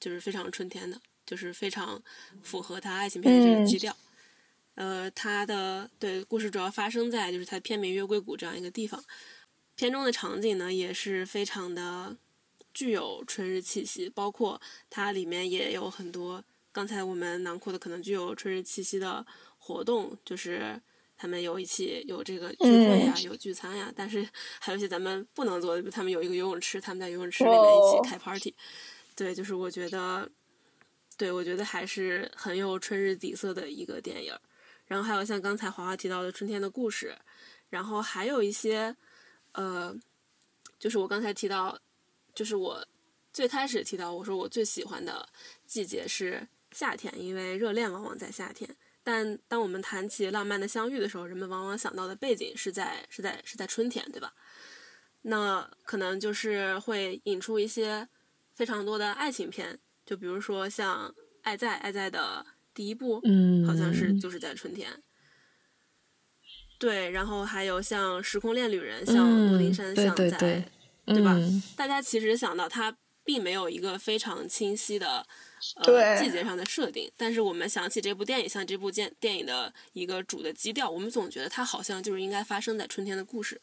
[0.06, 2.00] 就是非常春天的，就是非常
[2.44, 3.98] 符合他爱情片的这个基调。
[4.76, 9.04] 呃，他的对故事主要发生在就是他片名月桂谷这样一个地方，
[9.76, 12.16] 片中的场景呢也是非常的
[12.72, 19.26] 具有春日气息，包括它里面也有很多刚才我们囊括的可能具有春日气息的。
[19.58, 20.80] 活动就是
[21.18, 24.30] 他们有一起有这个聚会呀，有聚餐呀，但是
[24.62, 28.54] 还有一些咱们不能做的，他们有一个游泳池，他们在游泳池里面一起开 party。
[29.16, 30.30] 对，就是我觉得，
[31.18, 34.34] 对我觉得还是很有春日底色的一个电影。
[34.86, 37.16] 然后还有像刚才华华提到的《春天的故事》，
[37.70, 38.96] 然后还有一些，
[39.54, 39.96] 呃，
[40.78, 41.76] 就是我刚才提到，
[42.36, 42.86] 就是我
[43.34, 45.28] 最开始提到我说我最喜欢的
[45.66, 48.70] 季节是夏天，因为热恋往往在夏天。
[49.02, 54.34] 但当我们谈起浪漫的相遇的时候，人们往往想到的背景是在是在是在春天，对吧？
[55.24, 58.08] 那可能就是会引出一些
[58.56, 61.10] 非常多的爱情片，就比如说像
[61.44, 64.90] 《爱在爱在》的第一部，嗯，好像是就是在春天。
[66.80, 70.32] 对，然后还有像《时空恋旅人》，像《诺丁山像在》，
[71.06, 71.38] 对吧？
[71.76, 75.26] 大家其实想到它并没有一个非常清晰的。
[75.78, 83.60] 呃，季节上的设定，但是我们想起这部电影，像这部电电影的一个主的基调，我们总觉得它好像就是应该发生在春天的故事。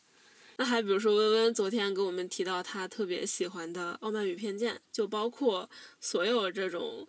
[0.62, 5.68] 那还比如说，温温昨天给我们提到他特别喜欢的《傲慢与偏见》，就包括
[6.00, 7.04] 所有这种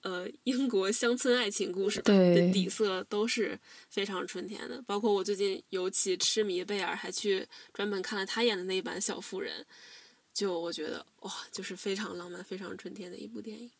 [0.00, 4.82] 呃英国乡村爱情故事的底色都是非常春天的。
[4.86, 9.60] 包括我最近尤其痴迷贝尔，还去专门看了他演的那一版《小妇人》，
[10.32, 13.70] 就我觉得哇，就是非常浪漫、非常春天的一部电影。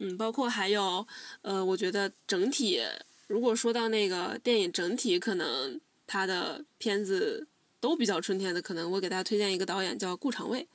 [0.00, 1.06] 嗯，包括还有，
[1.40, 2.82] 呃，我觉得整体，
[3.28, 7.48] 如果说到那个电影整体，可能他的片子
[7.84, 10.66] 都比较春天的，可能我给大家推荐一个导演叫顾长卫。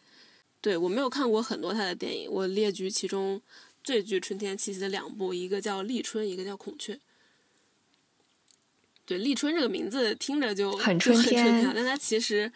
[0.62, 3.42] 对我没有看过很多他的电影，我列举其中
[3.84, 6.94] 最具春天气息的两部，一个叫《立春》，一个叫《孔雀》。
[9.08, 12.52] 对，《立春》这个名字听着就很春天，但它其实，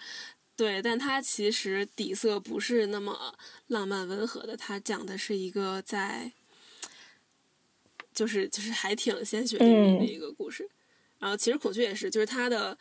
[0.56, 3.36] 对，但它其实底色不是那么
[3.70, 6.32] 浪漫温和的，它讲的是一个在。
[8.14, 10.70] 就是就是还挺鲜血淋漓的一个故事，
[11.18, 12.78] 然后其实孔雀也是，就是它的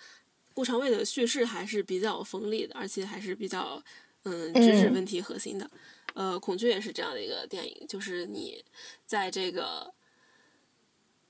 [0.54, 3.82] 顾长卫的叙事还是比较锋利的，而且还是比较
[4.24, 5.70] 嗯知识问题核心的。
[6.14, 8.62] 呃，孔雀也是这样的一个电影，就是你
[9.06, 9.92] 在这个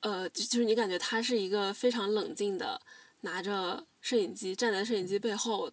[0.00, 2.80] 呃，就是你感觉他是一个非常冷静的，
[3.20, 5.70] 拿着摄影机站在摄影机背后，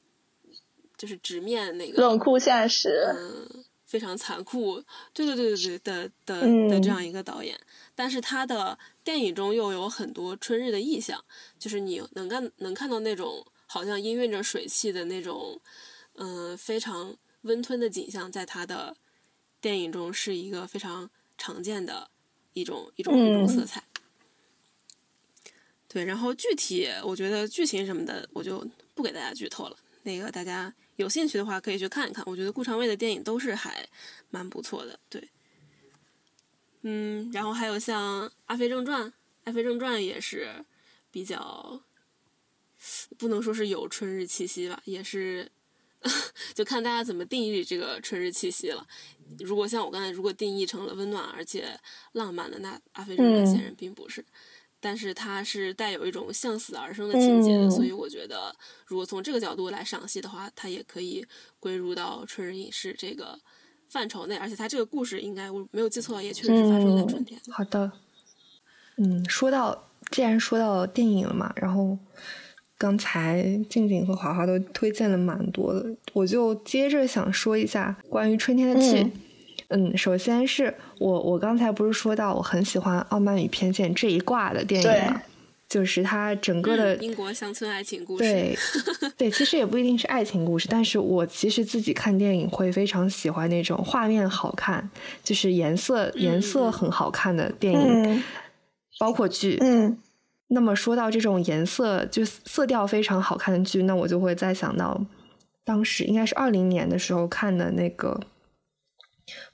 [0.96, 4.80] 就是直面那个冷酷现实，嗯，非常残酷，
[5.16, 7.60] 对对对对对的的的这样一个导演。
[7.96, 11.26] 但是他的电影中又有很多春日的意象，
[11.58, 15.60] 就是你能看能看到那种好像氤氲着水汽的那种，
[16.14, 18.96] 嗯，非常温吞的景象，在他的
[19.60, 22.12] 电影中是一个非常常见的
[22.54, 23.84] 一种一种一种色彩。
[25.88, 29.76] 对，然后具体我觉得剧情什么的，我就不给大家剧透了。
[30.04, 33.88] 那个大家有兴趣的话可以去看一看，我觉得顾长卫的电影都是还
[34.30, 35.00] 蛮不错的。
[35.10, 35.30] 对。
[36.82, 39.04] 嗯，然后还有像《阿飞正传》，
[39.46, 40.66] 《阿飞正传》也是
[41.10, 41.82] 比较
[43.18, 45.50] 不能说是有春日气息吧，也是
[46.54, 48.86] 就看大家怎么定义这个春日气息了。
[49.40, 51.80] 如果像我刚才如果定义成了温暖而且
[52.14, 54.26] 浪漫的，那《阿飞正传》显然并不是，
[54.80, 61.26] 但是它是带有一种向死而生的情节的，所以我觉得如果从这个角度来赏析的话，它也可以
[61.60, 63.40] 归入到春日影视这个。
[63.92, 67.42] 范畴内，而且它这个故事应该我没有记错，也确实是发生在春天。
[67.50, 67.92] 好的，
[68.98, 71.98] 嗯，说到既然说到电影了嘛，然后
[72.78, 79.00] 刚才静静和华华都推荐了蛮多的，我就接着想说一下关于春天的剧。
[79.00, 79.12] 嗯，
[79.96, 85.22] 首先是我我刚才不是说到我很喜欢《傲慢与偏见》这一挂的电影吗？
[85.68, 88.58] 就是它整个的英国乡村爱情故事， 对
[89.16, 94.90] 对，其实也不一定是爱情故事，但是我其实自己看电影会非常喜欢那种画面好看，
[95.24, 98.24] 就是颜色颜色很好看的电影，
[99.00, 99.96] 包括剧，嗯，
[100.48, 105.00] 那么说到这种颜色就色调非常好看的剧，那我就会再想到
[105.64, 108.20] 当时应该是二零年的时候看的那个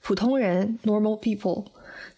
[0.02, 1.64] 普通人 （Normal People）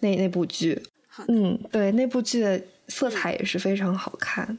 [0.01, 0.83] 那那部剧。
[1.27, 4.57] 嗯，对，那部剧的色彩也是非常好看，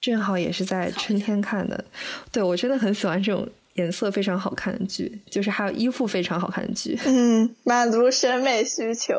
[0.00, 1.84] 正好也是在春天看的。
[2.32, 6.98] 对我真的很喜欢这种颜色非常好看的剧，就是还有衣服非常好看的剧。
[7.06, 9.14] 嗯，满足审美需求。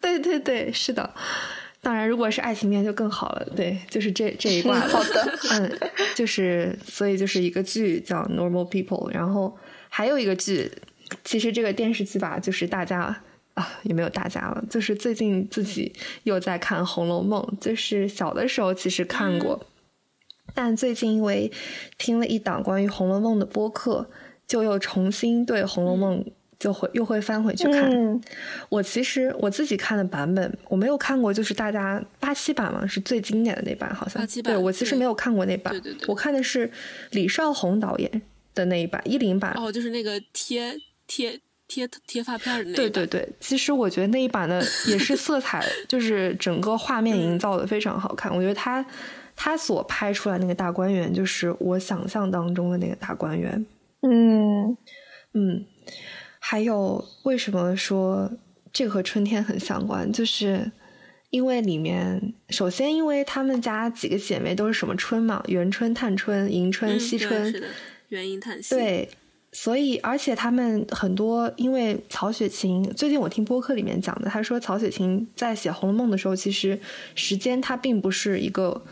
[0.00, 1.12] 对对对，是的。
[1.80, 3.46] 当然，如果是爱情片就更好了。
[3.56, 4.78] 对，就是这这一挂。
[4.80, 5.38] 好的。
[5.50, 5.78] 嗯，
[6.14, 9.54] 就是所以就是一个剧叫《Normal People》，然后
[9.88, 10.70] 还有一个剧，
[11.22, 13.22] 其实这个电视剧吧，就是大家
[13.54, 15.92] 啊也没有大家了，就是最近自己
[16.24, 19.60] 又在看《红楼梦》，就是小的时候其实看过，
[20.54, 21.50] 但最近因为
[21.98, 24.08] 听了一档关于《红楼梦》的播客，
[24.46, 26.24] 就又重新对《红楼梦》。
[26.56, 28.20] 就会又会翻回去看。
[28.70, 34.22] 我其实我自己看的版本，我没有看过，就是大家八七版嘛，是最经典的那版，好像。
[34.22, 34.54] 八七版。
[34.54, 36.06] 对我其实没有看过那版，对对对。
[36.08, 36.70] 我看的是
[37.10, 38.22] 李少红导演
[38.54, 39.52] 的那一版一零版。
[39.58, 40.74] 哦，就是那个贴
[41.06, 42.76] 贴贴贴发片的那。
[42.76, 48.34] 对对对，其实我觉得那一版的 也是色彩，就是整个画面营造的非常好看。
[48.34, 48.84] 我觉得他
[49.34, 53.66] 他所拍出来那个大观园，就是我想象当中的那个大观园。
[54.02, 54.76] 嗯
[55.32, 55.64] 嗯。
[56.46, 58.30] 还有为什么说
[58.70, 60.12] 这个和春天很相关？
[60.12, 60.70] 就是
[61.30, 67.64] 因为里面，首先因为他们家几个姐妹都是什么春嘛，元春、探春、迎春、惜春，
[68.08, 68.74] 元迎探惜。
[68.74, 69.08] 对，
[69.54, 76.78] 所以而且他们很多，因为曹雪芹最近我听播客里面讲的，他说曹雪芹在写《红楼梦》的时候，其实
[77.14, 78.84] 时间他并不是一个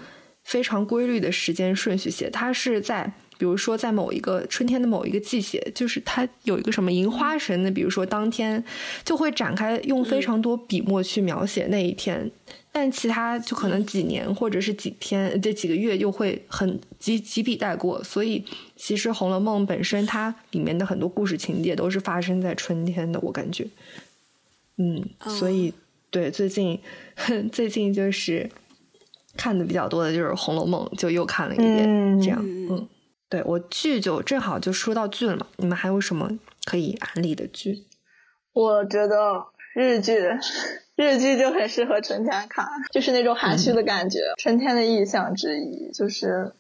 [0.45, 3.13] 非常规律的时间顺序写，他是在。
[3.39, 8.63] 比如说，在某一个春天的某一个季节，就是它有一个什么迎花神的，比如说当天
[9.05, 12.31] 就会展开用非常多笔墨去描写那一天，
[12.71, 18.01] 但其他就可能几年或者是几天这几个月又会很几几笔带过。
[18.05, 18.45] 所以，
[18.83, 23.65] 其实《红楼梦》本身它里面的很多故事情节都是发生在春天的，我感觉。
[24.77, 25.09] 嗯，
[25.39, 25.73] 所以
[26.11, 26.81] 对最近
[27.53, 28.51] 最近就是
[29.37, 32.89] 看的比较多的就是《红楼梦》，就又看了一遍，这样嗯。
[33.29, 37.85] 对我剧就正好就说到剧了嘛，你们还有什么可以安利的剧？
[38.53, 40.19] 我觉得日剧，
[40.97, 45.93] 日剧就很适合春天看，就是那种含蓄的感觉，春天的意象之一。
[45.93, 46.53] 就是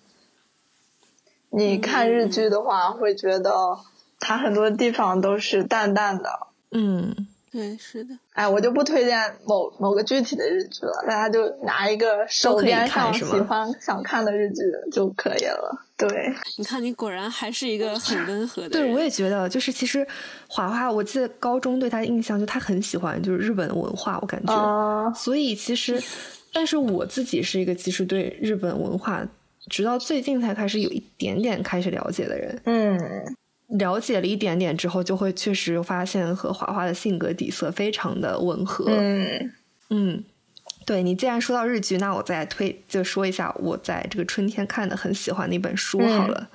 [1.53, 3.79] 你看日剧的话，会觉得
[4.19, 6.47] 它很多地方都是淡淡的。
[6.71, 7.29] 嗯。
[7.53, 8.15] 对，是的。
[8.33, 15.85] 哎，我就不推荐某某个具体的日剧了，大家就拿一个手边上喜欢想看的日剧就可以了。
[15.99, 16.09] 对，
[16.57, 18.71] 你看，你果然还是一个很温和的。
[18.71, 20.07] 对，我也觉得，就是其实
[20.49, 25.13] 华华，我记得高中对他的印象就他很喜欢就是日本文化，我感觉。
[25.15, 26.03] 所以其实，
[26.55, 29.23] 但是我自己是一个其实对日本文化
[29.69, 32.61] 直到最近才开始有一点点开始了解的人。
[32.65, 33.37] 嗯。
[33.79, 38.85] 了解了一点点之后，就会确实发现和华华的性格底色非常的吻合。
[38.89, 39.51] 嗯
[39.89, 40.25] 嗯，
[40.85, 46.51] 对你既然说到日剧，那我再推就说一下我在这个春天看的很喜欢的一本书好了，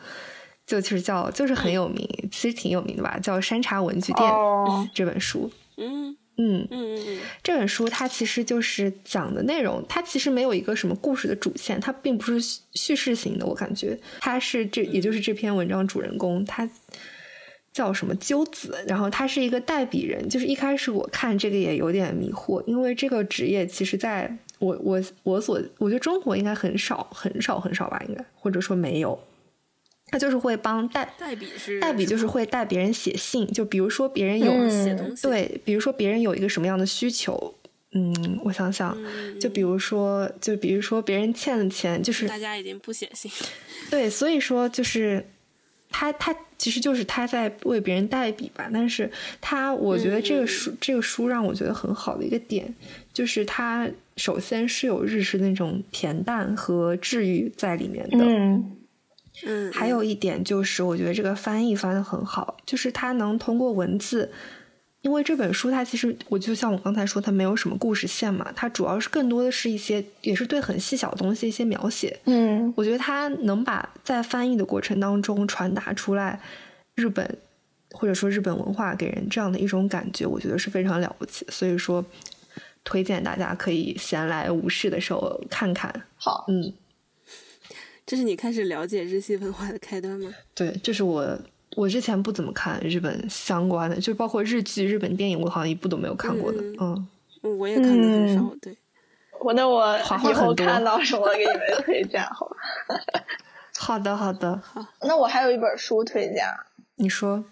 [0.67, 4.29] 就其实叫就是很有名，其实挺有名的吧，叫《山茶文具店》
[4.93, 5.49] 这本书。
[5.77, 16.69] 嗯嗯嗯嗯嗯，这本书它其实就是讲的内容，它其实没有一个什么故事的主线，它并不是叙事型的，我感觉它是这也就是这篇文章主人公他。
[17.73, 18.83] 叫什么鸠子？
[18.87, 20.27] 然后他是一个代笔人。
[20.27, 29.19] 就是一开始我看这个也有点迷惑，因为这个职业其实在我我我所我觉得中国应该很少很少很少吧，应该或者说没有。
[30.07, 33.45] 他就是会帮代代笔是代笔，就是会代别人写信。
[33.47, 37.53] 就比如说别人有写东西，对，比如说别人有一个什么样的需求，
[37.91, 38.97] 嗯，我想想，
[39.39, 43.31] 就比如说就比如说别人欠的钱，就是大家已经不写信，
[43.91, 45.25] 对，所以说就是。
[45.89, 52.71] 他他其实就是他在为别人代笔吧，但是他我觉得这个书这个书让我觉得很好的一个点，
[53.13, 58.17] 就是他首先是有日式那种恬淡和治愈在里面的，
[59.45, 64.31] 嗯嗯，还有一点就是我觉得这个翻译翻的很好，就是它能通过文字。
[65.01, 72.19] 因为这本书，它其实我就像我刚才说，它没有什么故事线嘛，它主要是更多的是一些，也是对很细小的东西一些描写。
[72.25, 76.37] 嗯，我觉得它能把在翻译的过程当中传达出来
[76.95, 77.37] 日本
[77.91, 81.45] 或者说日本文化给人这样的一种感觉，我觉得是非常了不起。
[81.49, 82.03] 所以说，
[82.83, 85.93] 推荐大家可以闲来无事的时候看看。
[86.17, 86.73] 好，嗯，
[88.07, 90.33] 这是你开始了解日系文化的开端吗？
[90.55, 91.37] 对，这是我。
[91.75, 96.59] 我之前不怎么看日本相关的，就包括日剧、日本电影，我好像一部都没有看过的。
[96.79, 97.07] 嗯，
[97.59, 98.51] 我也看的很少。
[98.59, 98.75] 对，
[99.41, 102.55] 我那我以后看到什么给你们推荐好吧？
[103.77, 106.45] 好的，好的，好那我还有一本书推荐，
[106.95, 107.45] 你说。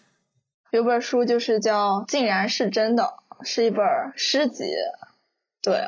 [0.72, 3.04] 有本书就是叫《竟然是真的》，
[3.46, 3.86] 是一本
[4.16, 4.64] 诗集。
[5.62, 5.88] 对，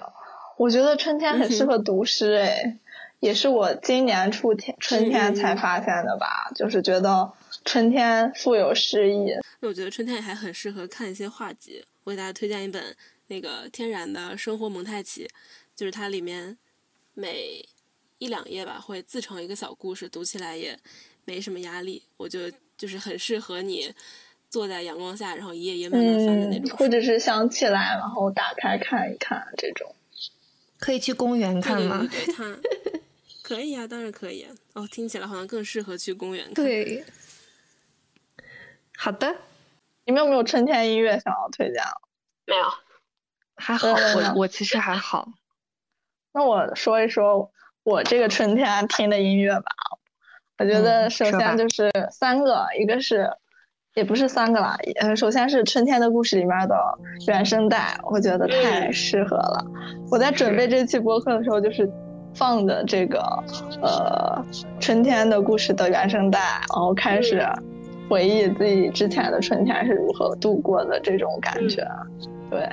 [0.58, 2.78] 我觉得春天很适合读诗，哎，
[3.20, 7.32] 也是我今年初天春天才发现的吧，就是觉得
[7.66, 9.32] 春天富有诗意。
[9.60, 11.84] 那我觉得春天还很适合看一些画集。
[12.04, 12.96] 我给大家推荐一本
[13.28, 15.28] 那个天然的生活蒙太奇，
[15.76, 16.58] 就是它里面
[17.16, 17.68] 每
[18.20, 20.78] 一两页吧会自成一个小故事，读起来也
[21.26, 22.04] 没什么压力。
[22.18, 22.40] 我就
[22.78, 23.92] 就是很适合你
[24.50, 26.78] 坐在阳光下，然后一页页慢慢翻的那嗯种，书。
[26.78, 29.94] 或者是想起来，然后打开看一看这种。
[30.78, 32.08] 可以去公园看吗？
[32.10, 32.60] 对对对，它
[33.48, 34.52] 可以啊，当然可以啊。
[34.74, 36.56] 哦，听起来好像更适合去公园看。
[36.56, 37.02] 对。
[38.98, 39.34] 好的，
[40.06, 41.82] 你们有没有春天音乐想要推荐？
[42.46, 42.64] 没有，
[43.56, 45.30] 还好，我我其实还好。
[46.34, 47.50] 那我说一说
[47.84, 49.72] 我这个春天听的音乐吧。
[50.60, 53.32] 我觉得首先就是三个，一个是
[53.94, 56.76] 也不是三个啦，呃，首先是《春天的故事》里面的
[57.28, 59.66] 原声带，我觉得太适合了。
[60.12, 61.90] 我在准备这期播客的时候，就是
[62.38, 63.20] 放的这个
[63.82, 64.46] 呃
[64.80, 67.44] 《春天的故事》的原声带，然后开始
[68.08, 71.86] 回忆自己之前的春天是如何度过的这种感觉。
[72.50, 72.70] 对。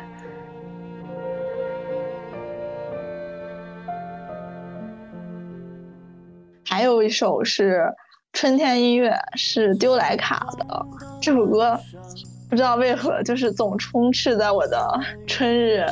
[6.67, 7.89] 还有一首是
[8.33, 10.87] 春天音乐，是丢莱卡的。
[11.23, 11.79] 这首歌
[12.55, 14.89] 不知道为何就是总充斥在我的
[15.27, 15.85] 春日，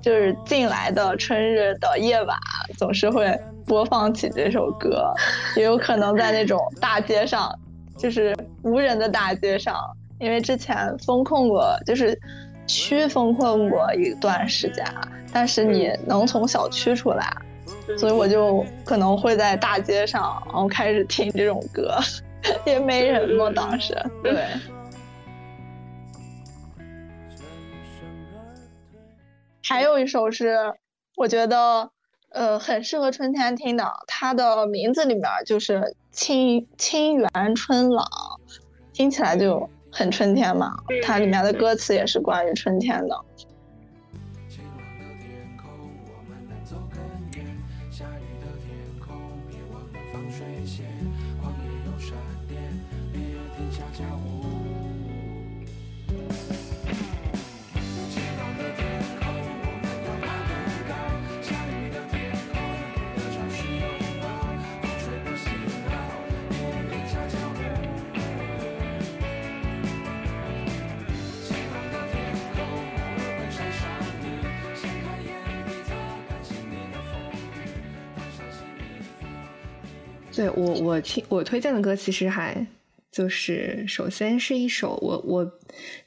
[0.00, 2.34] 就是近来的春日的夜晚，
[2.78, 5.12] 总是会播放起这首歌。
[5.56, 7.54] 也有可能在那种大街上，
[7.98, 9.76] 就是无人的大街上，
[10.18, 12.18] 因为之前封控过，就是
[12.66, 14.82] 区封控过一段时间，
[15.34, 17.30] 但是你能从小区出来。
[17.98, 21.98] 所以我就可能会在大街上，然后开始听这种歌，
[22.64, 24.46] 也没人嘛，当时对。
[29.68, 30.74] 还有一首是
[31.16, 31.90] 我觉得
[32.30, 38.06] 呃很适合春天听的，它的名字里面就是清清园春朗，
[38.92, 40.76] 听起来就很春天嘛。
[41.02, 43.20] 它里面的歌词也是关于春天的。
[80.36, 82.66] 对我，我听我推荐的歌其实还
[83.10, 85.50] 就是，首先是一首我我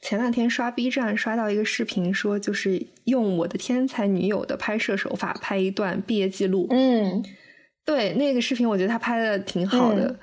[0.00, 6.68] 前两天刷 B 站刷到一个视频，说就是用我的天才女友的拍摄手法拍一段毕业记录。
[6.70, 7.24] 嗯
[7.84, 10.06] 对，那个视频我觉得他拍的挺好的。
[10.08, 10.18] 嗯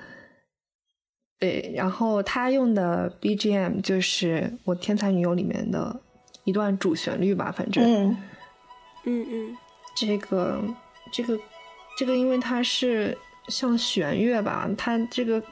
[1.40, 6.00] 对，然后他用的 BGM 就是《我天才女友》里面的
[6.42, 7.84] 一段主旋律吧，反正。
[7.84, 8.16] 嗯
[9.04, 9.56] 嗯嗯，
[9.94, 10.60] 这个
[11.12, 11.38] 这个
[11.96, 13.16] 这个，因为它是
[13.48, 15.42] 像弦乐吧，它这个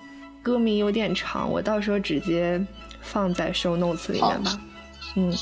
[0.42, 2.64] 歌名有点长，我到时候直接
[3.00, 4.60] 放在 show notes 里面吧。
[5.16, 5.32] 嗯，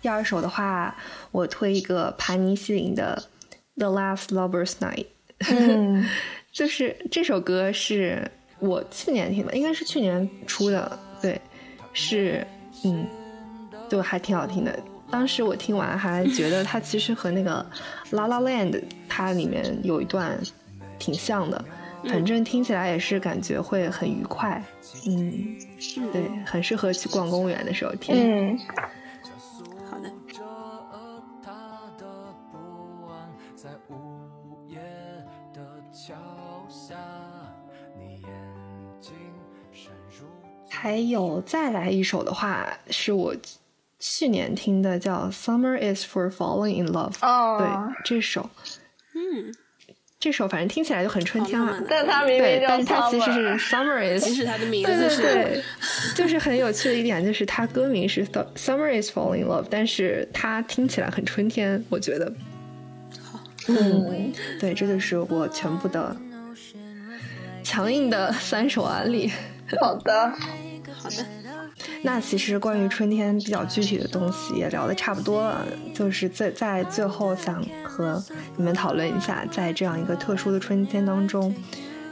[0.00, 0.96] 第二首的话，
[1.30, 3.22] 我推一个盘尼西林的
[3.80, 5.06] 《The Last Lovers Night》。
[5.50, 6.08] 嗯
[6.52, 8.30] 就是这首歌是
[8.60, 11.40] 我去年听的，应该是去年出的，对，
[11.92, 12.46] 是
[12.84, 13.06] 嗯，
[13.88, 14.78] 就还挺好听的。
[15.10, 17.66] 当时我听完还觉得它其实和那个
[18.16, 18.70] 《La La Land》
[19.08, 20.38] 它里面有一段
[21.00, 21.64] 挺像的，
[22.04, 24.62] 反正听起来也是感觉会很愉快，
[25.08, 25.56] 嗯，
[26.12, 28.14] 对，很适合去逛公园的时候听。
[28.14, 28.58] 嗯，
[40.82, 43.36] 还有再来一首的话，是我
[43.98, 47.12] 去年听的，叫《Summer Is for Falling in Love》。
[47.20, 47.68] 哦对，
[48.02, 48.48] 这首
[49.14, 49.54] 嗯，
[50.18, 51.78] 这首反正听起来就很春天了。
[51.86, 55.62] 但它明对明，叫但是它其实是 Summer is， 使它的名对对字是对，
[56.14, 58.26] 就是很有趣的一点，就是它歌名是
[58.56, 62.32] Summer is falling in love，但是它听起来很春天，我觉得。
[63.68, 66.16] 嗯，对，这就是我全部的
[67.62, 69.30] 强硬的三首安利。
[69.78, 70.32] 好的，
[72.02, 78.22] 那其实关于春天比较具体的东西也聊得差不多了，就是在在最后想和
[78.56, 81.54] 你们讨论一下，在这样一个特殊的春天当中，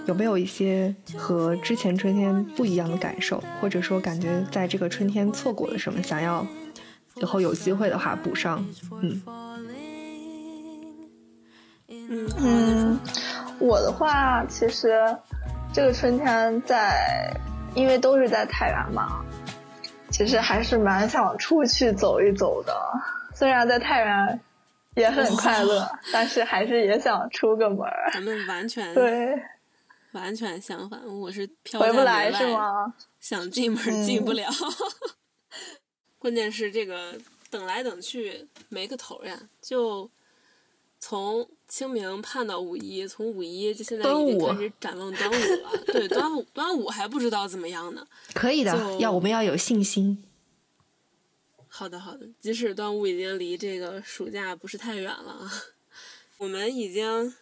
[0.07, 6.47] 有没有一些和之前春天不一样的感受，或者说感觉在这个春天错过了什么，想要
[7.17, 8.65] 以后有机会的话补上。
[9.03, 9.45] 嗯嗯。
[12.41, 12.99] 嗯，
[13.59, 14.95] 我的话，其实
[15.73, 17.35] 这个春天在，
[17.75, 19.25] 因为都是在太原嘛，
[20.11, 22.75] 其实还是蛮想出去走一走的。
[23.35, 24.41] 虽然在太原
[24.95, 28.11] 也很快乐， 但是还是也想出个门儿。
[28.13, 29.41] 咱们完全对，
[30.13, 32.93] 完全相反，我是飘回不在来是吗？
[33.21, 34.51] 想进门进不嗯了。
[36.19, 37.15] 关键是这个
[37.49, 40.11] 等来等去没个头呀，就
[40.99, 45.85] 从清明盼到五一，从五一就现在已经端午开始展望端午了。
[45.87, 48.07] 对，端午端午还不知道怎么样呢。
[48.33, 50.25] 可以的，要我们要有信心。
[51.69, 52.27] 好的，好的。
[52.41, 55.53] 即使端午已经离这个暑假不是太远了啊，
[56.39, 57.35] 我们已经，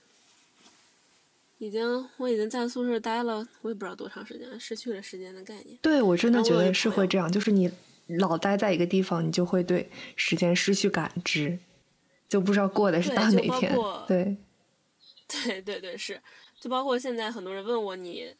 [1.58, 5.78] 已经，我已经在宿舍待了，我也不知道多长时间，失去了时间的概念。
[5.80, 7.70] 对我真的觉得是会这样，就是你
[8.08, 11.58] 老待在一个地方，你就会对时间失去感知，
[12.28, 13.74] 就不知道过的是到哪天。
[14.06, 14.36] 对，
[15.28, 16.20] 对对对，是，
[16.60, 18.34] 就包括现在很多人问我你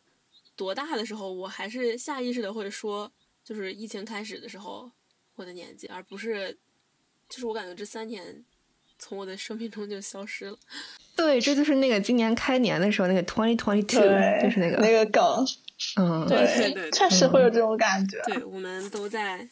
[0.55, 3.11] 多大的时候，我还是下意识的会说，
[3.45, 4.91] 就是疫情开始的时候
[5.37, 6.57] 我的年纪，而不是，
[7.29, 8.45] 就是我感觉这三年
[8.99, 10.59] 从我的生命中就消失了。
[11.17, 14.01] 对，这就是那个今年开年的时候那个 twenty twenty two，
[14.43, 15.23] 就是那个，那个梗，
[15.97, 18.21] 嗯，对对对确实会有这种感觉。
[18.27, 19.49] 对，我们都在，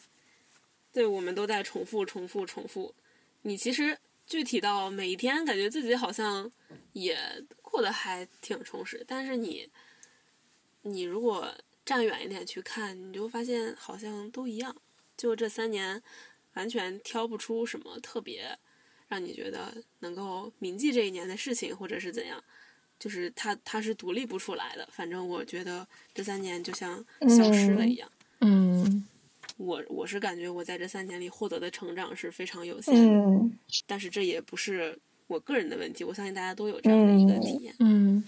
[0.93, 2.93] 对，我们都在重复、重复、重复。
[3.41, 6.51] 你其实具体到每一天，感觉自己好像
[6.93, 7.17] 也
[7.61, 9.69] 过得还挺充实，但是你，
[10.81, 11.53] 你如果
[11.85, 14.75] 站远一点去看，你就发现好像都一样。
[15.15, 16.01] 就这三年，
[16.53, 18.57] 完全挑不出什么特别
[19.07, 22.43] 让你觉得能够铭记这一年的事情，或者是怎样。
[22.97, 24.87] 就是它，它是独立不出来的。
[24.91, 28.09] 反正我觉得这三年就像消失了一样。
[28.39, 29.05] 嗯，
[29.57, 37.73] 我我是感觉我在这三年里获得的成长是非常有限的，嗯但是这也不是我个人的问题，我相信大家都有这样的一个体验。
[37.79, 38.23] 嗯，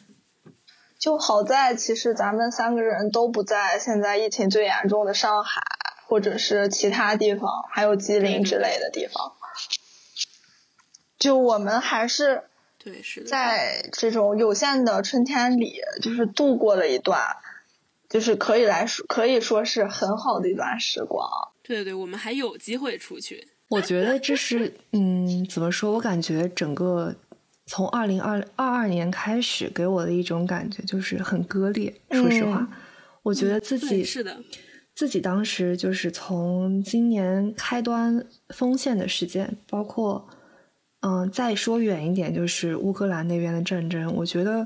[0.97, 5.61] 就好在其实咱们三个人都不在现在疫情最严重的上海，
[6.07, 9.33] 或者是其他地方，还有吉林之类的地方。
[11.19, 12.43] 就我们还是
[12.77, 17.35] 对，是，在这种有限的春天里，就是度过了一段，
[18.09, 21.29] 就是可以来说可以说是很好的一段时光。
[21.63, 23.47] 对对对，我们还有机会出去。
[23.69, 25.91] 我觉得这是，嗯，怎么说？
[25.91, 27.13] 我感觉整个
[27.65, 31.93] 从二零二二二年开始，给我的一种感觉就是很割裂。
[32.11, 32.77] 说实话，嗯
[33.23, 34.37] 我觉得自对，己是的，
[34.95, 40.25] 自己当时就是从今年开端锋线的事件，包括
[41.01, 44.65] 嗯，再说远一点，就是乌克兰那边的战争，我觉得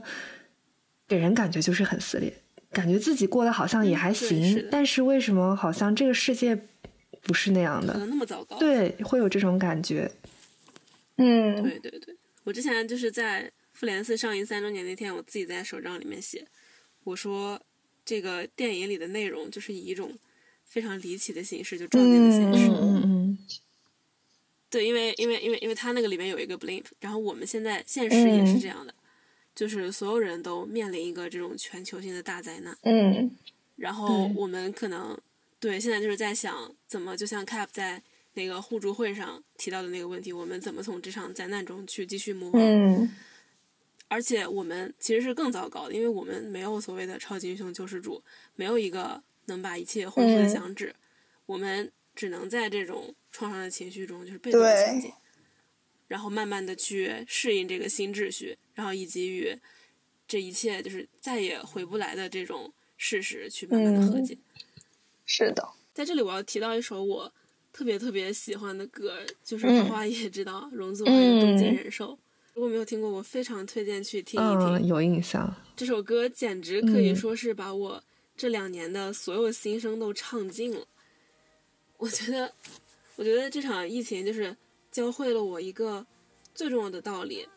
[1.07, 2.31] 给人感觉就是很撕裂，
[2.71, 6.57] 感觉自己过得好像也还行，但是为什么好像这个世界
[7.21, 7.93] 不是那样的？
[7.93, 8.57] 可能那么糟糕。
[8.57, 10.09] 对，会有这种感觉。
[11.17, 16.47] 嗯对对对，我之前就是在复联四上映三周年那天，我自己在手账里面写，
[17.03, 17.61] 我说
[18.03, 20.11] 这个电影里的内容就是以一种
[20.63, 22.69] 非常离奇的形式就撞进了现实。
[22.69, 23.37] 嗯嗯嗯
[24.69, 28.93] 对，因为因为因为因为它那个里面有一个 blimp，然后我们现在现实也是这样的，
[29.61, 33.29] 就是所有人都面临一个这种全球性的大灾难，嗯。
[33.75, 35.15] 然后我们可能
[35.59, 38.01] 对现在就是在想怎么，就像 Cap 在
[38.33, 43.11] 那个互助会上提到的那个问题，我们怎么从这场灾难中去继续 on？、嗯。
[44.07, 48.19] 而且我们其实是更糟糕的，因为我们没有所谓的超级英雄救世主，
[48.55, 50.49] 没有一个能把一切恢复的嗯。
[50.49, 50.95] 响指，
[51.45, 55.11] 我们只能在这种创伤的情绪中就是被动的前进，
[56.11, 59.57] 然后慢慢的去适应这个新秩序，然后以及与
[60.27, 64.37] 这一切就是再也回不来的这种事实去慢慢的和嗯解。
[65.25, 67.31] 是的，在这里我要提到一首我
[67.71, 72.07] 特别特别喜欢的歌，就是嗯花花也知道，容祖儿的《东京人寿》。
[72.53, 74.73] 如果没有听过，我非常推荐去听一听。
[74.73, 75.55] 嗯，有印象。
[75.77, 78.03] 这首歌简直可以嗯说是把我
[78.35, 80.85] 这两年的所有心声都唱尽了。
[81.95, 82.53] 我觉得，
[83.15, 84.53] 我觉得这场疫情就是
[84.91, 86.05] 教会了我一个
[86.53, 87.47] 最重要的道理，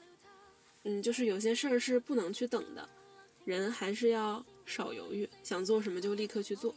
[0.85, 2.89] 嗯，就是有些事儿是不能去等的，
[3.45, 6.75] 人还是要少犹豫，想做什么就立刻去做。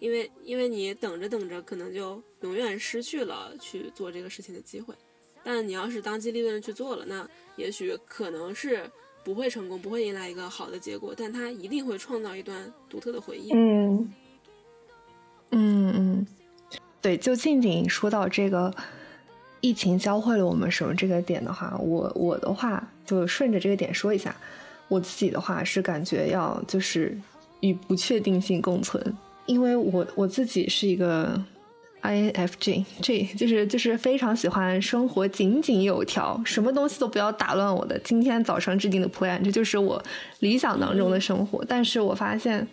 [0.00, 4.94] 因为，因为你等着等着，可能就永远失去了去做这个事情的机会。
[5.42, 8.88] 但你要是当机立断的去做了，那也许可能是
[9.24, 13.52] 不会成功，不会迎来一个好的结果，但它一定会创造一段独特的回忆。
[13.52, 14.12] 嗯
[15.50, 16.26] 嗯嗯，
[17.00, 18.72] 对，就静静说到这个
[19.60, 24.34] 疫情教会了我们什么这个点的话，我我的话就顺着这个点说一下，
[24.88, 27.18] 我自己的话是感觉要就是
[27.60, 29.02] 与不确定性共存，
[29.46, 31.42] 因为我我自己是一个
[32.02, 40.00] INFJ，这就是就是非常喜欢生活井井有条，什么东西都不要打乱我的今天早上制定的 plan，这就是我
[40.38, 41.64] 理想当中的生活。
[41.66, 42.64] 但是我发现，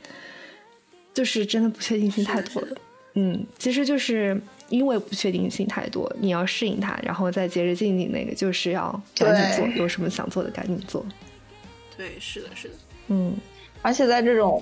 [1.14, 2.68] 就是真的不确定性太多了。
[3.16, 11.06] 嗯，其实就是因为不确定性太多，你要适应它，然后再接着静静那个，就是要赶紧做，有什么想做的赶紧做。
[11.96, 12.74] 对，是的，是的，
[13.08, 13.36] 嗯
[13.82, 14.62] 而且在这种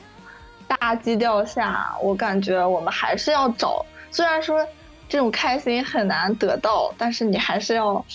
[0.68, 4.68] 大基调下，我感觉我们还是要找，虽然说
[5.08, 8.06] 这种开心很难得到，但是你还是要，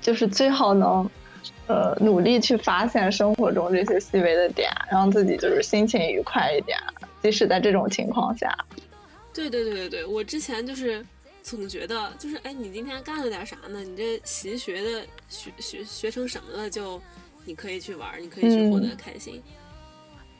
[0.00, 1.08] 就是最好能，
[1.66, 6.78] 呃，努力去发现生活中这些细微的点，让自己就是心情愉快一点，
[7.22, 8.56] 即使在这种情况下。
[9.34, 11.04] 对对对对对，我之前就是
[11.42, 13.82] 总觉得，就是哎，你今天干了点啥呢？
[13.82, 16.68] 你这习学的学学学成什么了？
[16.70, 17.00] 就
[17.44, 19.42] 你可以去玩，你可以去获得嗯开心。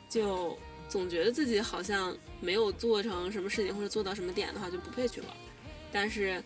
[0.09, 5.29] 就总觉得自己好像没有做成什么事情或者做到什么点的话，就不配去玩。
[5.91, 6.41] 但是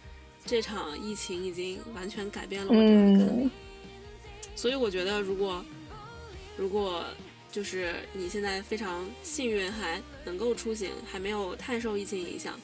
[0.46, 3.34] 这场疫情已经完全改变了我这种看法。
[3.36, 3.52] 嗯
[4.56, 5.64] 所以我觉得，如果
[6.56, 7.04] 如果
[7.52, 12.60] 就是你现在非常幸运，还能够出行，还没有太受疫情影响，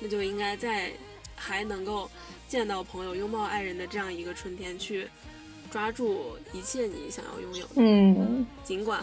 [0.00, 0.92] 那就应该在
[1.34, 2.10] 还能够
[2.48, 5.08] 见到朋友、拥抱爱人的这样一个春天，去
[5.70, 9.02] 抓住一切你想要拥有的，嗯尽管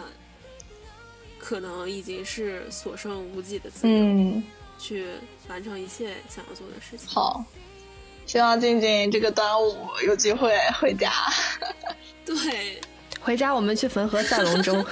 [1.38, 4.44] 可能已经是所剩无几的自由，嗯，
[4.78, 5.06] 去
[5.48, 7.08] 完成一切想要做的事情。
[7.08, 7.44] 好，
[8.26, 11.12] 希望静静这个端午有机会回家。
[12.24, 12.80] 对
[13.20, 14.84] 回家我们去汾河赛龙舟。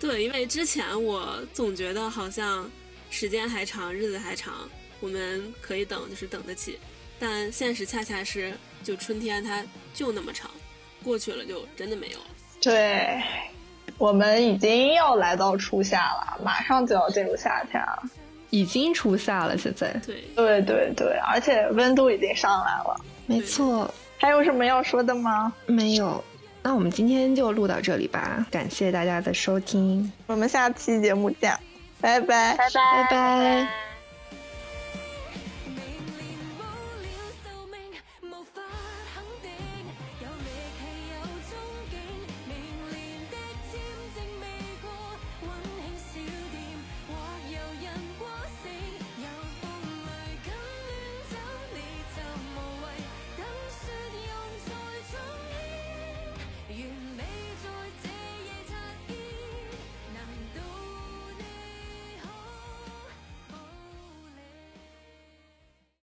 [0.00, 2.70] 对，因为之前我总觉得好像
[3.10, 4.54] 时间还长，日子还长，
[5.00, 6.78] 我们可以等，就是等得起。
[7.18, 8.52] 但现实恰恰是，
[8.84, 9.64] 就春天它
[9.94, 10.50] 就那么长，
[11.02, 12.26] 过去了就真的没有了。
[12.60, 13.20] 对，
[13.98, 18.02] 我们已经要来到初夏了，马上就要进入夏天了。
[18.50, 23.00] 已经初夏了，现在对，对对对，而且温度已经上来了。
[23.26, 25.52] 没错，还有什么要说的吗？
[25.66, 26.22] 没有。
[26.62, 31.56] 那我们今天就录到这里吧，感谢大家的收听，我们下期节目见，
[32.00, 33.95] 拜拜，拜拜拜拜。